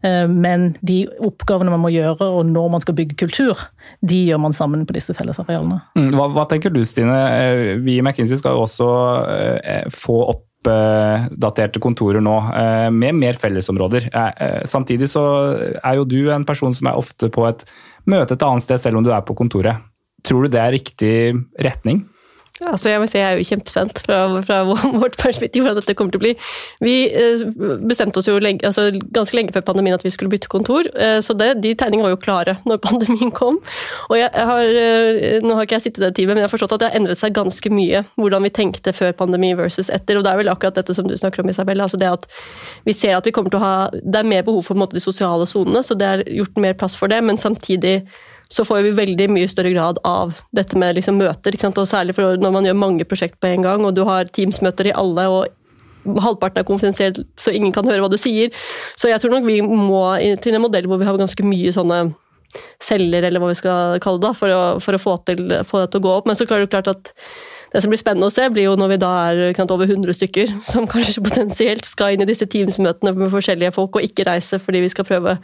Eh, 0.06 0.24
men 0.30 0.72
de 0.86 1.02
oppgavene 1.24 1.72
man 1.72 1.82
må 1.84 1.92
gjøre 1.92 2.28
og 2.38 2.46
når 2.50 2.70
man 2.76 2.84
skal 2.84 2.96
bygge 2.98 3.18
kultur, 3.22 3.66
de 4.00 4.22
gjør 4.28 4.40
man 4.42 4.56
sammen 4.56 4.86
på 4.88 4.96
disse 4.96 5.14
fellesarealene. 5.16 5.80
Mm, 5.98 6.12
hva, 6.16 6.30
hva 6.34 6.46
tenker 6.50 6.72
du 6.74 6.82
Stine? 6.88 7.18
Eh, 7.36 7.76
vi 7.82 7.98
i 7.98 8.04
McKinsey 8.04 8.40
skal 8.40 8.56
jo 8.56 8.64
også 8.66 8.88
eh, 9.60 9.84
få 9.92 10.18
opp 10.34 10.46
daterte 10.64 11.80
kontorer 11.82 12.22
nå 12.22 12.36
med 12.94 13.18
mer 13.18 13.38
fellesområder. 13.40 14.08
Samtidig 14.68 15.08
så 15.10 15.22
er 15.82 15.98
jo 15.98 16.06
du 16.08 16.30
en 16.30 16.46
person 16.48 16.74
som 16.76 16.90
er 16.90 16.98
ofte 17.00 17.30
på 17.32 17.46
et 17.48 17.64
møte 18.08 18.36
et 18.36 18.44
annet 18.46 18.64
sted 18.64 18.82
selv 18.82 19.00
om 19.00 19.06
du 19.06 19.10
er 19.14 19.24
på 19.26 19.36
kontoret. 19.38 19.82
Tror 20.22 20.46
du 20.46 20.52
det 20.54 20.60
er 20.62 20.74
riktig 20.74 21.14
retning? 21.62 22.04
Altså 22.70 22.92
jeg 22.92 23.08
si 23.10 23.18
jeg 23.18 23.26
er 23.26 23.40
jo 23.40 23.46
kjempespent 23.46 24.02
fra, 24.06 24.18
fra, 24.46 24.60
vårt 25.02 25.16
perspektiv 25.20 25.64
hvordan 25.64 25.80
dette 25.80 25.94
kommer 25.98 26.14
til 26.14 26.20
å 26.20 26.24
bli. 26.24 26.32
Vi 26.84 26.94
eh, 27.08 27.44
bestemte 27.88 28.20
oss 28.20 28.28
jo 28.30 28.38
lenge, 28.42 28.64
altså 28.68 28.88
ganske 29.14 29.36
lenge 29.36 29.54
før 29.54 29.66
pandemien 29.72 29.96
at 29.96 30.04
vi 30.06 30.12
skulle 30.14 30.32
bytte 30.32 30.50
kontor, 30.52 30.88
eh, 30.94 31.18
så 31.24 31.36
det, 31.38 31.54
de 31.64 31.74
tegningene 31.78 32.06
var 32.08 32.14
jo 32.14 32.22
klare 32.22 32.56
når 32.68 32.82
pandemien 32.84 33.32
kom. 33.34 33.60
Og 34.08 34.16
jeg, 34.18 34.30
jeg 34.30 34.48
har, 34.52 34.74
eh, 34.82 35.38
Nå 35.42 35.56
har 35.56 35.66
ikke 35.66 35.78
jeg 35.78 35.86
sittet 35.88 36.02
i 36.02 36.06
det 36.06 36.14
teamet, 36.18 36.36
men 36.36 36.44
jeg 36.44 36.48
har 36.50 36.54
forstått 36.54 36.76
at 36.76 36.82
det 36.82 36.90
har 36.90 36.98
endret 37.00 37.20
seg 37.20 37.36
ganske 37.36 37.72
mye 37.72 38.02
hvordan 38.20 38.46
vi 38.46 38.52
tenkte 38.54 38.94
før 38.96 39.14
pandemi 39.16 39.52
versus 39.58 39.90
etter. 39.92 40.18
og 40.18 40.26
Det 40.26 40.32
er 40.32 40.42
vel 40.42 40.52
akkurat 40.52 40.78
dette 40.78 40.96
som 40.96 41.08
du 41.08 41.16
snakker 41.18 41.42
om, 41.42 41.50
Isabel. 41.52 41.80
altså 41.80 42.00
det 42.00 42.10
at 42.10 42.28
Vi 42.86 42.94
ser 42.96 43.16
at 43.16 43.26
vi 43.26 43.34
kommer 43.34 43.52
til 43.52 43.60
å 43.60 43.64
ha, 43.64 43.74
det 43.92 44.22
er 44.22 44.28
mer 44.28 44.44
behov 44.46 44.66
for 44.66 44.78
måte, 44.78 44.96
de 44.96 45.02
sosiale 45.04 45.46
sonene, 45.48 45.82
så 45.86 45.96
det 45.98 46.08
er 46.08 46.26
gjort 46.40 46.60
mer 46.60 46.76
plass 46.78 46.96
for 46.98 47.10
det, 47.10 47.22
men 47.24 47.40
samtidig 47.40 48.02
så 48.52 48.64
får 48.68 48.82
vi 48.84 48.94
veldig 48.96 49.30
mye 49.32 49.48
større 49.48 49.72
grad 49.72 50.00
av 50.04 50.42
dette 50.52 50.76
med 50.76 50.98
liksom 50.98 51.16
møter. 51.20 51.56
og 51.70 51.88
Særlig 51.88 52.16
når 52.16 52.52
man 52.52 52.68
gjør 52.68 52.76
mange 52.76 53.06
prosjekt 53.08 53.40
på 53.40 53.48
en 53.48 53.64
gang, 53.64 53.84
og 53.84 53.94
du 53.96 54.04
har 54.04 54.28
Teams-møter 54.28 54.90
i 54.90 54.96
alle. 54.96 55.28
og 55.28 56.18
Halvparten 56.20 56.60
er 56.60 56.66
konfidensielt, 56.68 57.22
så 57.38 57.54
ingen 57.54 57.72
kan 57.72 57.86
høre 57.88 58.02
hva 58.04 58.10
du 58.12 58.18
sier. 58.18 58.50
Så 58.96 59.08
jeg 59.08 59.22
tror 59.22 59.32
nok 59.36 59.46
vi 59.46 59.60
må 59.62 60.02
til 60.42 60.58
en 60.58 60.64
modell 60.64 60.88
hvor 60.90 61.00
vi 61.00 61.08
har 61.08 61.16
ganske 61.16 61.46
mye 61.46 61.72
sånne 61.72 62.02
celler, 62.82 63.24
eller 63.24 63.40
hva 63.40 63.52
vi 63.52 63.60
skal 63.62 64.02
kalle 64.04 64.20
det, 64.20 64.34
for 64.36 64.52
å, 64.52 64.60
for 64.82 64.98
å 64.98 65.00
få, 65.00 65.16
til, 65.28 65.56
få, 65.64 65.80
det 65.80 65.92
til 65.92 66.02
å 66.02 66.04
gå 66.04 66.12
opp. 66.18 66.28
Men 66.28 66.36
så 66.36 66.44
er 66.44 66.66
det 66.66 66.72
klart 66.74 66.90
at 66.92 67.12
det 67.72 67.80
som 67.80 67.88
blir 67.88 68.00
spennende 68.00 68.28
å 68.28 68.32
se, 68.32 68.44
blir 68.52 68.66
jo 68.66 68.74
når 68.76 68.90
vi 68.92 69.00
da 69.00 69.10
er 69.30 69.62
over 69.62 69.88
100 69.88 70.18
stykker 70.18 70.52
som 70.74 70.88
kanskje 70.90 71.24
potensielt 71.24 71.88
skal 71.88 72.12
inn 72.12 72.24
i 72.24 72.28
disse 72.28 72.48
Teams-møtene 72.52 73.14
med 73.16 73.32
forskjellige 73.32 73.72
folk 73.78 73.96
og 73.96 74.04
ikke 74.04 74.28
reise 74.28 74.60
fordi 74.60 74.84
vi 74.84 74.92
skal 74.92 75.08
prøve 75.08 75.38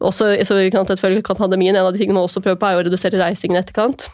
også, 0.00 0.44
så 0.44 0.54
vi 0.58 0.70
kan 0.70 0.86
kan 0.86 1.36
pandemien, 1.36 1.76
En 1.76 1.86
av 1.86 1.92
de 1.92 1.98
tingene 1.98 2.18
vi 2.18 2.24
også 2.24 2.40
prøver 2.40 2.58
på, 2.60 2.66
er 2.66 2.76
å 2.76 2.84
redusere 2.84 3.18
reisingen 3.20 3.56
i 3.56 3.60
etterkant. 3.60 4.08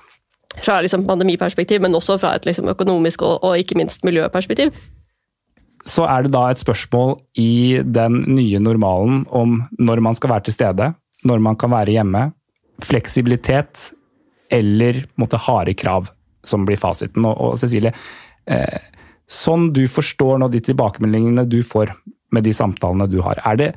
Fra 0.62 0.80
liksom 0.80 1.06
pandemiperspektiv, 1.06 1.80
men 1.80 1.94
også 1.94 2.18
fra 2.18 2.34
et 2.34 2.44
liksom 2.44 2.68
økonomisk 2.68 3.22
og, 3.22 3.42
og 3.42 3.58
ikke 3.58 3.76
minst 3.76 4.04
miljøperspektiv. 4.04 4.72
Så 5.84 6.04
er 6.06 6.22
det 6.22 6.32
da 6.32 6.50
et 6.50 6.60
spørsmål 6.60 7.16
i 7.40 7.80
den 7.82 8.22
nye 8.28 8.60
normalen 8.62 9.24
om 9.30 9.62
når 9.78 10.00
man 10.00 10.14
skal 10.14 10.30
være 10.30 10.46
til 10.46 10.54
stede, 10.54 10.92
når 11.24 11.38
man 11.42 11.56
kan 11.56 11.70
være 11.70 11.96
hjemme, 11.96 12.32
fleksibilitet 12.82 13.92
eller 14.52 15.06
måtte 15.16 15.40
harde 15.40 15.74
krav 15.74 16.10
som 16.44 16.66
blir 16.66 16.78
fasiten. 16.78 17.24
Og, 17.24 17.34
og 17.40 17.58
Cecilie, 17.58 17.94
eh, 18.46 18.78
sånn 19.30 19.70
du 19.74 19.86
forstår 19.90 20.38
nå 20.42 20.50
de 20.52 20.60
tilbakemeldingene 20.62 21.46
du 21.48 21.62
får 21.66 21.94
med 22.32 22.46
de 22.46 22.54
samtalene 22.56 23.08
du 23.10 23.20
har, 23.24 23.40
er 23.46 23.58
det, 23.58 23.70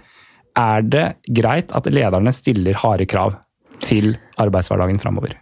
er 0.55 0.85
det 0.87 1.05
greit 1.35 1.73
at 1.75 1.89
lederne 1.91 2.31
stiller 2.35 2.77
harde 2.79 3.07
krav 3.09 3.35
til 3.83 4.15
arbeidshverdagen 4.41 5.01
framover? 5.01 5.35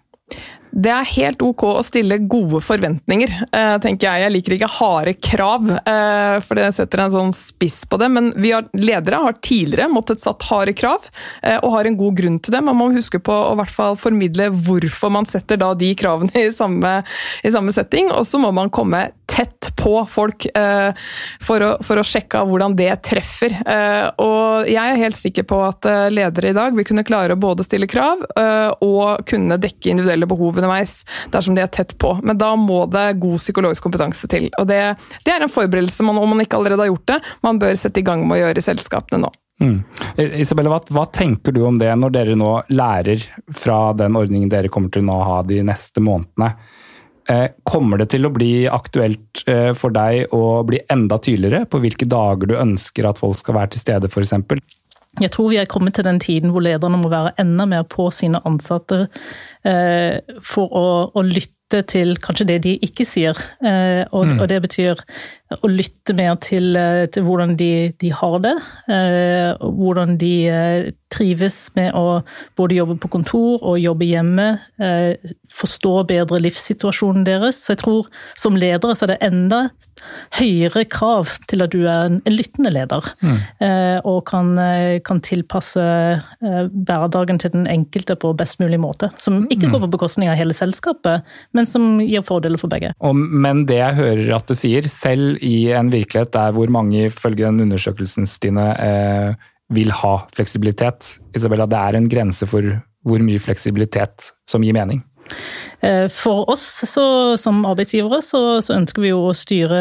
Det 0.73 0.89
er 0.89 1.09
helt 1.19 1.43
ok 1.45 1.63
å 1.67 1.83
stille 1.85 2.17
gode 2.25 2.57
forventninger, 2.65 3.29
eh, 3.53 3.75
tenker 3.83 4.07
jeg. 4.07 4.23
Jeg 4.23 4.33
liker 4.33 4.55
ikke 4.55 4.69
harde 4.79 5.13
krav, 5.21 5.69
eh, 5.69 6.39
for 6.41 6.57
det 6.57 6.71
setter 6.73 7.03
en 7.03 7.13
sånn 7.13 7.33
spiss 7.33 7.83
på 7.85 7.99
det. 8.01 8.09
Men 8.09 8.33
vi 8.35 8.51
har, 8.55 8.65
ledere 8.73 9.21
har 9.21 9.37
tidligere 9.37 9.91
måttet 9.93 10.23
satt 10.23 10.41
harde 10.49 10.73
krav, 10.73 11.05
eh, 11.43 11.59
og 11.61 11.71
har 11.71 11.85
en 11.85 11.97
god 11.97 12.17
grunn 12.17 12.39
til 12.41 12.53
det. 12.53 12.63
Man 12.63 12.77
må 12.79 12.89
huske 12.91 13.21
på 13.21 13.31
å 13.31 13.55
hvert 13.55 13.69
fall 13.69 13.95
formidle 13.95 14.49
hvorfor 14.49 15.11
man 15.11 15.29
setter 15.29 15.57
da 15.57 15.75
de 15.75 15.93
kravene 15.93 16.33
i 16.33 16.49
samme, 16.49 17.03
i 17.43 17.51
samme 17.53 17.71
setting. 17.71 18.09
Og 18.09 18.25
så 18.25 18.41
må 18.41 18.51
man 18.51 18.71
komme 18.73 19.11
tett 19.27 19.69
på 19.77 20.07
folk 20.09 20.45
for 21.41 21.63
å, 21.65 21.69
for 21.81 21.97
å 21.97 22.05
sjekke 22.05 22.37
av 22.37 22.49
hvordan 22.49 22.75
det 22.77 22.91
treffer. 23.01 23.55
Og 24.21 24.67
jeg 24.69 24.77
er 24.77 24.99
helt 24.99 25.17
sikker 25.17 25.47
på 25.49 25.57
at 25.65 25.87
ledere 26.13 26.51
i 26.51 26.53
dag 26.53 26.75
vil 26.75 26.85
kunne 26.85 27.05
klare 27.07 27.33
å 27.33 27.41
både 27.41 27.65
stille 27.65 27.89
krav 27.89 28.21
og 28.85 29.25
kunne 29.25 29.57
dekke 29.57 29.89
individuelle 29.89 30.29
behov 30.29 30.61
underveis 30.63 31.01
dersom 31.33 31.57
de 31.57 31.65
er 31.65 31.71
tett 31.73 31.93
på. 31.99 32.15
Men 32.23 32.39
da 32.39 32.53
må 32.59 32.85
det 32.91 33.19
god 33.21 33.37
psykologisk 33.41 33.85
kompetanse 33.85 34.31
til. 34.31 34.49
Og 34.57 34.67
det, 34.69 34.81
det 35.27 35.35
er 35.35 35.43
en 35.43 35.51
forberedelse 35.51 36.07
man, 36.07 36.19
om 36.21 36.33
man 36.33 36.43
ikke 36.45 36.57
allerede 36.59 36.87
har 36.87 36.93
gjort 36.93 37.09
det, 37.13 37.21
man 37.45 37.61
bør 37.61 37.75
sette 37.79 38.01
i 38.01 38.07
gang 38.07 38.25
med 38.27 38.39
å 38.39 38.43
gjøre 38.45 38.63
i 38.63 38.67
selskapene 38.71 39.23
nå. 39.25 39.33
Mm. 39.61 39.83
Isabelle, 40.41 40.71
hva, 40.71 40.79
hva, 40.91 41.05
tenker 41.13 41.53
du 41.53 41.61
om 41.67 41.77
det 41.79 41.91
når 41.95 42.13
dere 42.15 42.37
nå 42.39 42.53
lærer 42.73 43.21
fra 43.53 43.93
den 43.95 44.17
ordningen 44.19 44.49
dere 44.51 44.71
kommer 44.73 44.91
til 44.91 45.11
å 45.11 45.19
ha 45.23 45.43
de 45.47 45.61
neste 45.65 46.03
månedene? 46.03 46.55
Eh, 47.29 47.45
kommer 47.63 48.01
det 48.01 48.09
til 48.11 48.27
å 48.27 48.33
bli 48.35 48.65
aktuelt 48.67 49.45
eh, 49.47 49.71
for 49.77 49.95
deg 49.95 50.33
å 50.35 50.59
bli 50.67 50.81
enda 50.91 51.15
tydeligere 51.23 51.69
på 51.71 51.79
hvilke 51.79 52.07
dager 52.09 52.49
du 52.51 52.57
ønsker 52.59 53.07
at 53.07 53.21
folk 53.21 53.37
skal 53.39 53.55
være 53.61 53.75
til 53.75 53.83
stede, 53.85 54.09
f.eks.? 54.11 54.33
Jeg 55.21 55.29
tror 55.31 55.51
vi 55.51 55.59
er 55.61 55.69
kommet 55.69 55.93
til 55.93 56.05
den 56.07 56.19
tiden 56.19 56.53
hvor 56.53 56.63
lederne 56.65 56.97
må 56.97 57.09
være 57.11 57.35
enda 57.41 57.67
mer 57.69 57.83
på 57.85 58.07
sine 58.13 58.39
ansatte 58.49 59.03
eh, 59.61 60.17
for 60.41 60.73
å, 60.73 60.87
å, 61.13 61.21
lytte 61.21 61.83
til 61.89 62.15
kanskje 62.21 62.47
det 62.49 62.57
de 62.65 62.73
ikke 62.85 63.05
sier. 63.05 63.37
Eh, 63.61 64.01
og, 64.09 64.31
mm. 64.31 64.39
og, 64.39 64.47
det 64.49 64.59
betyr 64.65 65.03
å 65.61 65.69
lytte 65.69 66.15
mer 66.17 66.35
til, 66.41 66.73
eh, 66.77 67.05
til 67.13 67.25
hvordan 67.27 67.55
de, 67.59 67.93
de, 68.01 68.11
har 68.13 68.39
det. 68.43 68.53
Eh, 68.91 69.53
hvordan 69.61 70.17
de 70.21 70.33
eh, 70.49 70.91
trives 71.13 71.57
med 71.77 71.93
å 71.93 72.23
både 72.57 72.79
jobbe 72.79 72.97
på 73.01 73.11
kontor 73.13 73.61
og 73.61 73.79
jobbe 73.81 74.07
hjemme. 74.09 74.47
Eh, 74.81 75.33
forstå 75.53 75.93
bedre 76.09 76.41
livssituasjonen 76.41 77.25
deres. 77.27 77.61
Så 77.61 77.75
jeg 77.75 77.83
tror 77.83 78.09
som 78.39 78.57
ledere 78.57 78.95
så 78.97 79.07
er 79.07 79.13
det 79.13 79.21
enda 79.29 79.67
høyere 80.35 80.83
krav 80.89 81.29
til 81.47 81.63
at 81.63 81.71
du 81.71 81.85
er 81.85 82.09
en 82.09 82.17
lyttende 82.27 82.73
leder. 82.73 83.11
Mm. 83.21 83.37
Eh, 83.63 83.99
og 84.09 84.23
kan, 84.27 84.55
kan 85.05 85.21
tilpasse 85.23 85.83
hverdagen 86.41 87.39
til 87.39 87.53
den 87.53 87.69
enkelte 87.69 88.17
på 88.19 88.33
best 88.37 88.59
mulig 88.63 88.81
måte. 88.81 89.11
Som 89.21 89.43
ikke 89.53 89.69
går 89.69 89.79
mm. 89.79 89.85
på 89.85 89.93
bekostning 89.95 90.31
av 90.31 90.39
hele 90.39 90.55
selskapet, 90.55 91.23
men 91.55 91.69
som 91.69 92.01
gir 92.01 92.25
fordeler 92.25 92.59
for 92.59 92.71
begge. 92.73 92.93
Og, 93.03 93.15
men 93.15 93.63
det 93.69 93.79
jeg 93.79 93.99
hører 93.99 94.35
at 94.37 94.49
du 94.49 94.57
sier, 94.57 94.87
selv 94.91 95.42
i 95.43 95.71
en 95.75 95.91
virkelighet 95.93 96.33
der 96.33 96.53
hvor 96.55 96.71
mange, 96.71 97.07
ifølge 97.09 97.45
den 97.45 97.65
undersøkelsen 97.67 98.27
Stine, 98.29 98.67
eh, 98.79 99.35
vil 99.73 99.91
ha 99.91 100.17
fleksibilitet. 100.33 101.17
Isabella, 101.35 101.67
det 101.69 101.79
er 101.79 101.97
en 101.97 102.09
grense 102.09 102.47
for 102.49 102.61
hvor 103.03 103.23
mye 103.23 103.41
fleksibilitet 103.41 104.31
som 104.47 104.63
gir 104.63 104.75
mening. 104.75 105.03
Eh, 105.83 106.07
for 106.07 106.49
oss 106.49 106.63
så, 106.87 107.37
som 107.37 107.65
arbeidsgivere 107.67 108.21
så, 108.23 108.61
så, 108.63 108.77
ønsker 108.77 109.03
vi 109.03 109.09
jo 109.11 109.19
å 109.27 109.33
styre 109.35 109.79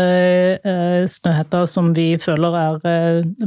eh, 0.58 1.04
Snøhetta 1.06 1.62
som 1.70 1.92
vi 1.94 2.16
føler 2.18 2.56
er 2.58 2.88
eh, 2.90 3.44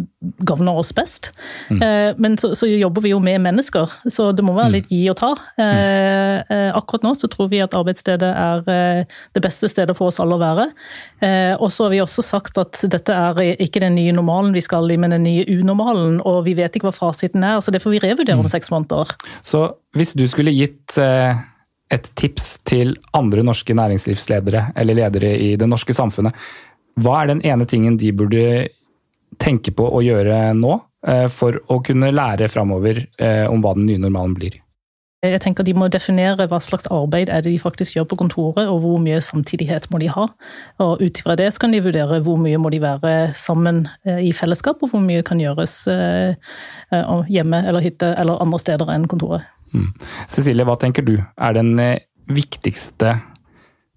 gagner 0.48 0.80
oss 0.80 0.94
best. 0.96 1.34
Mm. 1.68 1.82
Eh, 1.84 2.12
men 2.22 2.38
så, 2.40 2.54
så, 2.56 2.70
jobber 2.72 3.04
vi 3.04 3.12
jo 3.12 3.20
med 3.24 3.44
mennesker, 3.44 3.92
så 4.08 4.30
det 4.36 4.46
må 4.46 4.56
være 4.56 4.72
mm. 4.72 4.76
litt 4.78 4.94
gi 4.94 5.02
og 5.12 5.18
ta. 5.20 5.34
Eh, 5.60 6.38
eh, 6.48 6.70
akkurat 6.76 7.04
nå 7.04 7.12
så 7.20 7.28
tror 7.32 7.50
vi 7.52 7.60
at 7.64 7.76
arbeidsstedet 7.76 8.30
er 8.32 8.64
det 9.36 9.44
beste 9.44 9.68
stedet 9.72 9.96
for 9.98 10.12
oss 10.12 10.22
alle 10.24 10.38
å 10.38 10.42
være. 10.42 10.66
og 11.60 11.68
så 11.72 11.86
har 11.86 11.92
vi 11.94 12.02
også 12.04 12.24
sagt 12.26 12.58
at 12.62 12.80
dette 12.92 13.14
er 13.14 13.62
ikke 13.62 13.82
den 13.84 13.96
nye 13.98 14.14
normalen 14.16 14.54
vi 14.56 14.64
skal 14.64 14.88
i, 14.92 14.98
men 15.00 15.14
den 15.14 15.26
nye 15.28 15.46
unormalen. 15.50 16.22
Og 16.24 16.46
vi 16.48 16.56
vet 16.58 16.76
ikke 16.76 16.90
hva 16.90 16.96
fasiten 16.96 17.44
er, 17.44 17.60
så 17.60 17.74
det 17.74 17.82
får 17.84 17.96
vi 17.96 18.02
revurdere 18.06 18.40
om 18.40 18.48
mm. 18.48 18.54
seks 18.56 18.72
måneder. 18.74 19.16
Så 19.44 19.68
hvis 19.96 20.16
du 20.18 20.26
skulle 20.32 20.56
gitt 20.56 20.98
et 21.94 22.10
tips 22.18 22.56
til 22.66 22.96
andre 23.14 23.44
norske 23.46 23.76
næringslivsledere 23.78 24.72
eller 24.76 24.98
ledere 24.98 25.36
i 25.38 25.54
det 25.60 25.70
norske 25.70 25.94
samfunnet. 25.94 26.34
Hva 27.02 27.22
er 27.22 27.34
den 27.34 27.46
ene 27.46 27.68
tingen 27.70 27.98
de 28.00 28.12
burde 28.16 28.44
tenke 29.42 29.74
på 29.76 29.88
å 29.92 30.02
gjøre 30.04 30.54
nå 30.58 30.76
eh, 31.08 31.26
for 31.32 31.60
å 31.72 31.82
kunne 31.86 32.14
lære 32.14 32.50
framover 32.52 33.04
eh, 33.20 33.46
om 33.50 33.64
hva 33.64 33.76
den 33.78 33.90
nye 33.90 34.02
normalen 34.02 34.36
blir? 34.38 34.62
Jeg 35.26 35.42
tenker 35.42 35.66
De 35.66 35.74
må 35.74 35.88
definere 35.90 36.46
hva 36.46 36.60
slags 36.62 36.86
arbeid 36.94 37.32
er 37.34 37.42
det 37.42 37.50
de 37.50 37.62
faktisk 37.62 37.96
gjør 37.96 38.06
på 38.12 38.18
kontoret, 38.20 38.68
og 38.70 38.84
hvor 38.84 39.00
mye 39.02 39.18
samtidighet 39.26 39.88
må 39.90 39.98
de 40.04 40.12
ha. 40.14 40.28
Og 40.86 41.02
Ut 41.02 41.22
fra 41.26 41.34
det 41.40 41.48
kan 41.60 41.74
de 41.74 41.82
vurdere 41.82 42.20
hvor 42.22 42.38
mye 42.38 42.60
må 42.62 42.70
de 42.70 42.82
være 42.84 43.16
sammen 43.38 43.88
eh, 44.06 44.22
i 44.30 44.36
fellesskap, 44.38 44.84
og 44.86 44.94
hvor 44.94 45.02
mye 45.02 45.26
kan 45.26 45.42
gjøres 45.42 45.84
hjemme 47.28 47.60
eller 47.66 47.82
hytte 47.82 48.14
eller 48.22 48.40
andre 48.44 48.62
steder 48.62 48.92
enn 48.94 49.10
kontoret. 49.10 49.50
Mm. 49.76 49.88
Cecilie, 50.32 50.66
hva 50.68 50.78
tenker 50.80 51.06
du 51.06 51.18
er 51.20 51.58
den 51.58 51.74
eh, 51.84 52.04
viktigste 52.32 53.18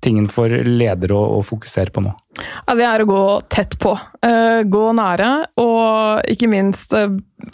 tingen 0.03 0.29
for 0.31 0.51
ledere 0.51 1.17
å, 1.17 1.39
å 1.39 1.43
fokusere 1.43 1.91
på 1.95 2.03
nå? 2.05 2.13
Ja, 2.39 2.75
det 2.79 2.85
er 2.87 3.03
å 3.03 3.09
gå 3.09 3.23
tett 3.51 3.75
på. 3.83 3.97
Uh, 4.23 4.63
gå 4.71 4.83
nære, 4.95 5.31
og 5.59 6.29
ikke 6.31 6.51
minst 6.51 6.95
uh, 6.95 7.09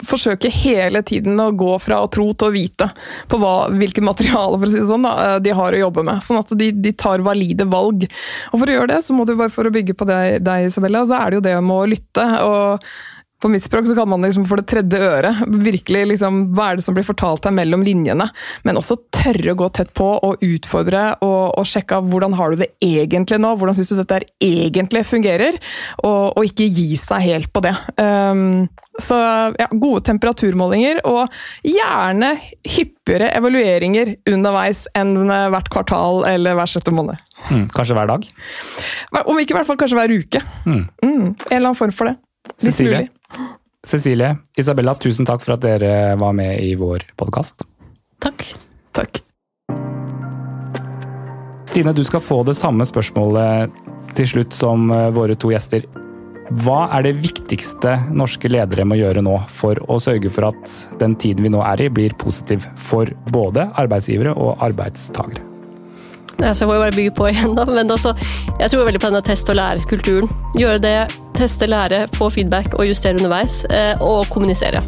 forsøke 0.05 0.51
hele 0.53 1.01
tiden 1.07 1.41
å 1.41 1.47
gå 1.57 1.79
fra 1.81 2.03
å 2.03 2.11
tro 2.11 2.27
til 2.37 2.51
å 2.51 2.53
vite 2.53 2.91
på 3.31 3.39
hva, 3.41 3.55
hvilke 3.73 4.03
materialer 4.05 4.61
for 4.61 4.67
å 4.67 4.73
si 4.75 4.77
det 4.77 4.91
sånn, 4.91 5.07
da, 5.07 5.39
de 5.41 5.55
har 5.57 5.73
å 5.73 5.81
jobbe 5.87 6.05
med. 6.05 6.21
Sånn 6.25 6.41
at 6.43 6.53
de, 6.53 6.69
de, 6.69 6.93
tar 6.93 7.25
valide 7.25 7.65
valg. 7.71 8.05
Og 8.51 8.61
For 8.61 8.69
å 8.69 8.77
gjøre 8.77 8.93
det, 8.93 9.01
så 9.07 9.17
må 9.17 9.25
du 9.25 9.33
bare 9.33 9.53
for 9.53 9.65
å 9.65 9.73
bygge 9.73 9.97
på 9.97 10.09
deg, 10.09 10.37
deg 10.45 10.69
Isabella, 10.69 11.05
så 11.09 11.17
er 11.17 11.33
det 11.33 11.41
jo 11.41 11.45
det 11.49 11.57
med 11.65 11.77
å 11.79 11.91
lytte. 11.95 12.29
og 12.45 12.89
på 13.45 13.51
mitt 13.53 13.63
språk 13.63 13.85
så 13.87 13.95
kan 13.95 14.09
man 14.09 14.25
liksom 14.25 14.47
for 14.49 14.57
det 14.57 14.65
tredje 14.71 14.97
øret 14.97 15.41
virkelig 15.61 16.01
liksom, 16.15 16.39
Hva 16.57 16.71
er 16.71 16.79
det 16.79 16.85
som 16.85 16.95
blir 16.97 17.05
fortalt 17.05 17.43
deg 17.45 17.53
mellom 17.53 17.83
linjene? 17.85 18.25
Men 18.65 18.79
også 18.79 18.97
tørre 19.13 19.53
å 19.53 19.59
gå 19.59 19.67
tett 19.75 19.91
på 19.93 20.07
og 20.25 20.41
utfordre 20.45 21.03
og, 21.19 21.53
og 21.59 21.67
sjekke 21.69 21.99
av 21.99 22.09
hvordan 22.09 22.33
har 22.39 22.51
du 22.51 22.63
det 22.63 22.71
egentlig 22.81 23.37
nå? 23.43 23.53
Hvordan 23.59 23.77
syns 23.77 23.93
du 23.93 23.99
dette 24.01 24.23
egentlig 24.41 25.05
fungerer? 25.05 25.59
Og, 26.01 26.33
og, 26.33 26.41
ikke 26.49 26.65
gi 26.65 26.97
seg 26.97 27.21
helt 27.27 27.53
på 27.53 27.61
det. 27.65 27.75
Um, 28.01 28.65
så 29.01 29.19
ja, 29.59 29.69
gode 29.69 30.01
temperaturmålinger, 30.07 31.01
og 31.05 31.33
gjerne 31.67 32.31
hyppigere 32.63 33.29
evalueringer 33.35 34.15
underveis 34.31 34.85
enn 34.97 35.17
hvert 35.51 35.69
kvartal 35.73 36.23
eller 36.29 36.57
hver 36.57 36.71
sjette 36.71 36.93
måned. 36.95 37.19
Mm, 37.51 37.67
kanskje 37.75 37.97
hver 37.97 38.09
dag? 38.09 38.29
Om 39.25 39.41
ikke 39.41 39.53
i 39.53 39.59
hvert 39.59 39.69
fall 39.69 39.81
kanskje 39.81 39.99
hver 39.99 40.15
uke. 40.15 40.41
Mm. 40.63 40.85
Mm, 41.03 41.25
en 41.27 41.35
eller 41.51 41.67
annen 41.67 41.83
form 41.83 41.93
for 41.93 42.09
det. 42.09 42.17
Cecilie, 42.61 43.07
Cecilie, 43.85 44.35
Isabella, 44.57 44.95
tusen 44.97 45.27
takk 45.27 45.43
for 45.45 45.55
at 45.55 45.63
dere 45.65 46.15
var 46.17 46.33
med 46.33 46.57
i 46.63 46.73
vår 46.79 47.05
podkast. 47.19 47.67
Takk. 48.23 48.47
Takk. 48.95 49.21
Stine, 51.69 51.93
du 51.93 52.03
skal 52.07 52.23
få 52.23 52.41
det 52.47 52.55
samme 52.57 52.87
spørsmålet 52.87 53.75
til 54.15 54.29
slutt 54.31 54.55
som 54.55 54.89
eh, 54.95 55.09
våre 55.13 55.35
to 55.37 55.51
gjester. 55.51 55.85
Hva 56.61 56.85
er 56.93 57.07
det 57.07 57.15
viktigste 57.23 57.95
norske 58.13 58.49
ledere 58.51 58.85
må 58.85 58.97
gjøre 58.99 59.23
nå 59.25 59.33
for 59.49 59.79
å 59.89 59.97
sørge 60.01 60.29
for 60.29 60.51
at 60.51 60.75
den 61.01 61.17
tiden 61.19 61.45
vi 61.45 61.51
nå 61.53 61.61
er 61.65 61.87
i, 61.87 61.89
blir 61.89 62.13
positiv 62.21 62.67
for 62.77 63.09
både 63.33 63.67
arbeidsgivere 63.81 64.33
og 64.37 64.61
arbeidstakere? 64.65 65.43
Altså, 66.35 66.65
jeg 66.65 66.67
får 66.67 66.75
jo 66.75 66.83
bare 66.83 66.95
bygge 66.95 67.13
på 67.17 67.27
igjen, 67.31 67.53
da. 67.57 67.65
Men 67.69 67.91
altså, 67.91 68.15
jeg 68.59 68.71
tror 68.71 68.87
veldig 68.89 69.01
på 69.01 69.11
denne 69.11 69.23
test 69.25 69.51
og 69.51 69.57
lære-kulturen. 69.57 70.31
Gjøre 70.59 70.81
det, 70.83 70.97
teste, 71.37 71.69
lære, 71.69 72.05
få 72.15 72.29
feedback 72.33 72.73
og 72.77 72.87
justere 72.89 73.19
underveis. 73.19 73.63
Eh, 73.69 74.01
og 74.01 74.29
kommunisere. 74.33 74.83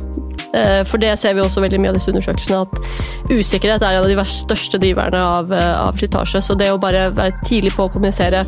Eh, 0.53 0.83
for 0.87 1.01
det 1.01 1.13
ser 1.19 1.35
vi 1.35 1.43
også 1.43 1.61
veldig 1.63 1.79
mye 1.81 1.91
av 1.91 1.99
disse 1.99 2.11
undersøkelsene, 2.13 2.63
at 2.65 3.31
usikkerhet 3.33 3.83
er 3.83 3.97
en 3.97 4.05
av 4.05 4.09
de 4.11 4.27
største 4.31 4.79
driverne 4.81 5.21
av, 5.21 5.51
eh, 5.51 5.73
av 5.81 5.97
slitasje. 5.99 6.41
Så 6.41 6.57
det 6.57 6.71
å 6.71 6.79
bare 6.79 7.09
være 7.11 7.35
tidlig 7.43 7.75
på 7.75 7.87
å 7.87 7.91
kommunisere, 7.91 8.45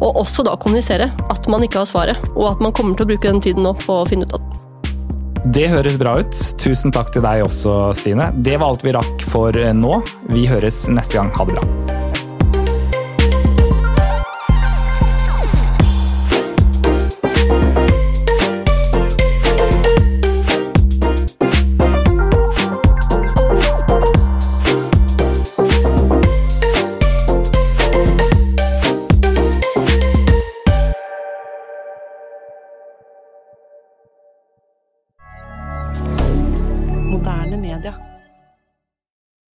og 0.00 0.16
også 0.16 0.44
da 0.44 0.56
kommunisere 0.56 1.10
at 1.30 1.48
man 1.48 1.62
ikke 1.62 1.80
har 1.80 1.86
svaret, 1.86 2.16
og 2.34 2.50
at 2.52 2.60
man 2.60 2.72
kommer 2.72 2.96
til 2.96 3.06
å 3.06 3.08
bruke 3.08 3.30
den 3.30 3.40
tiden 3.40 3.62
nå 3.62 3.74
på 3.80 4.02
å 4.02 4.08
finne 4.08 4.26
ut 4.26 4.34
av 4.34 4.40
det. 4.40 4.52
Det 5.46 5.68
høres 5.70 5.96
bra 5.96 6.18
ut. 6.18 6.32
Tusen 6.58 6.90
takk 6.90 7.12
til 7.12 7.22
deg 7.22 7.44
også, 7.44 7.94
Stine. 7.94 8.32
Det 8.34 8.58
var 8.58 8.72
alt 8.72 8.82
vi 8.82 8.92
rakk 8.96 9.22
for 9.22 9.52
nå. 9.52 10.02
Vi 10.28 10.46
høres 10.46 10.88
neste 10.88 11.14
gang. 11.14 11.30
Ha 11.30 11.44
det 11.44 11.54
bra. 11.54 12.05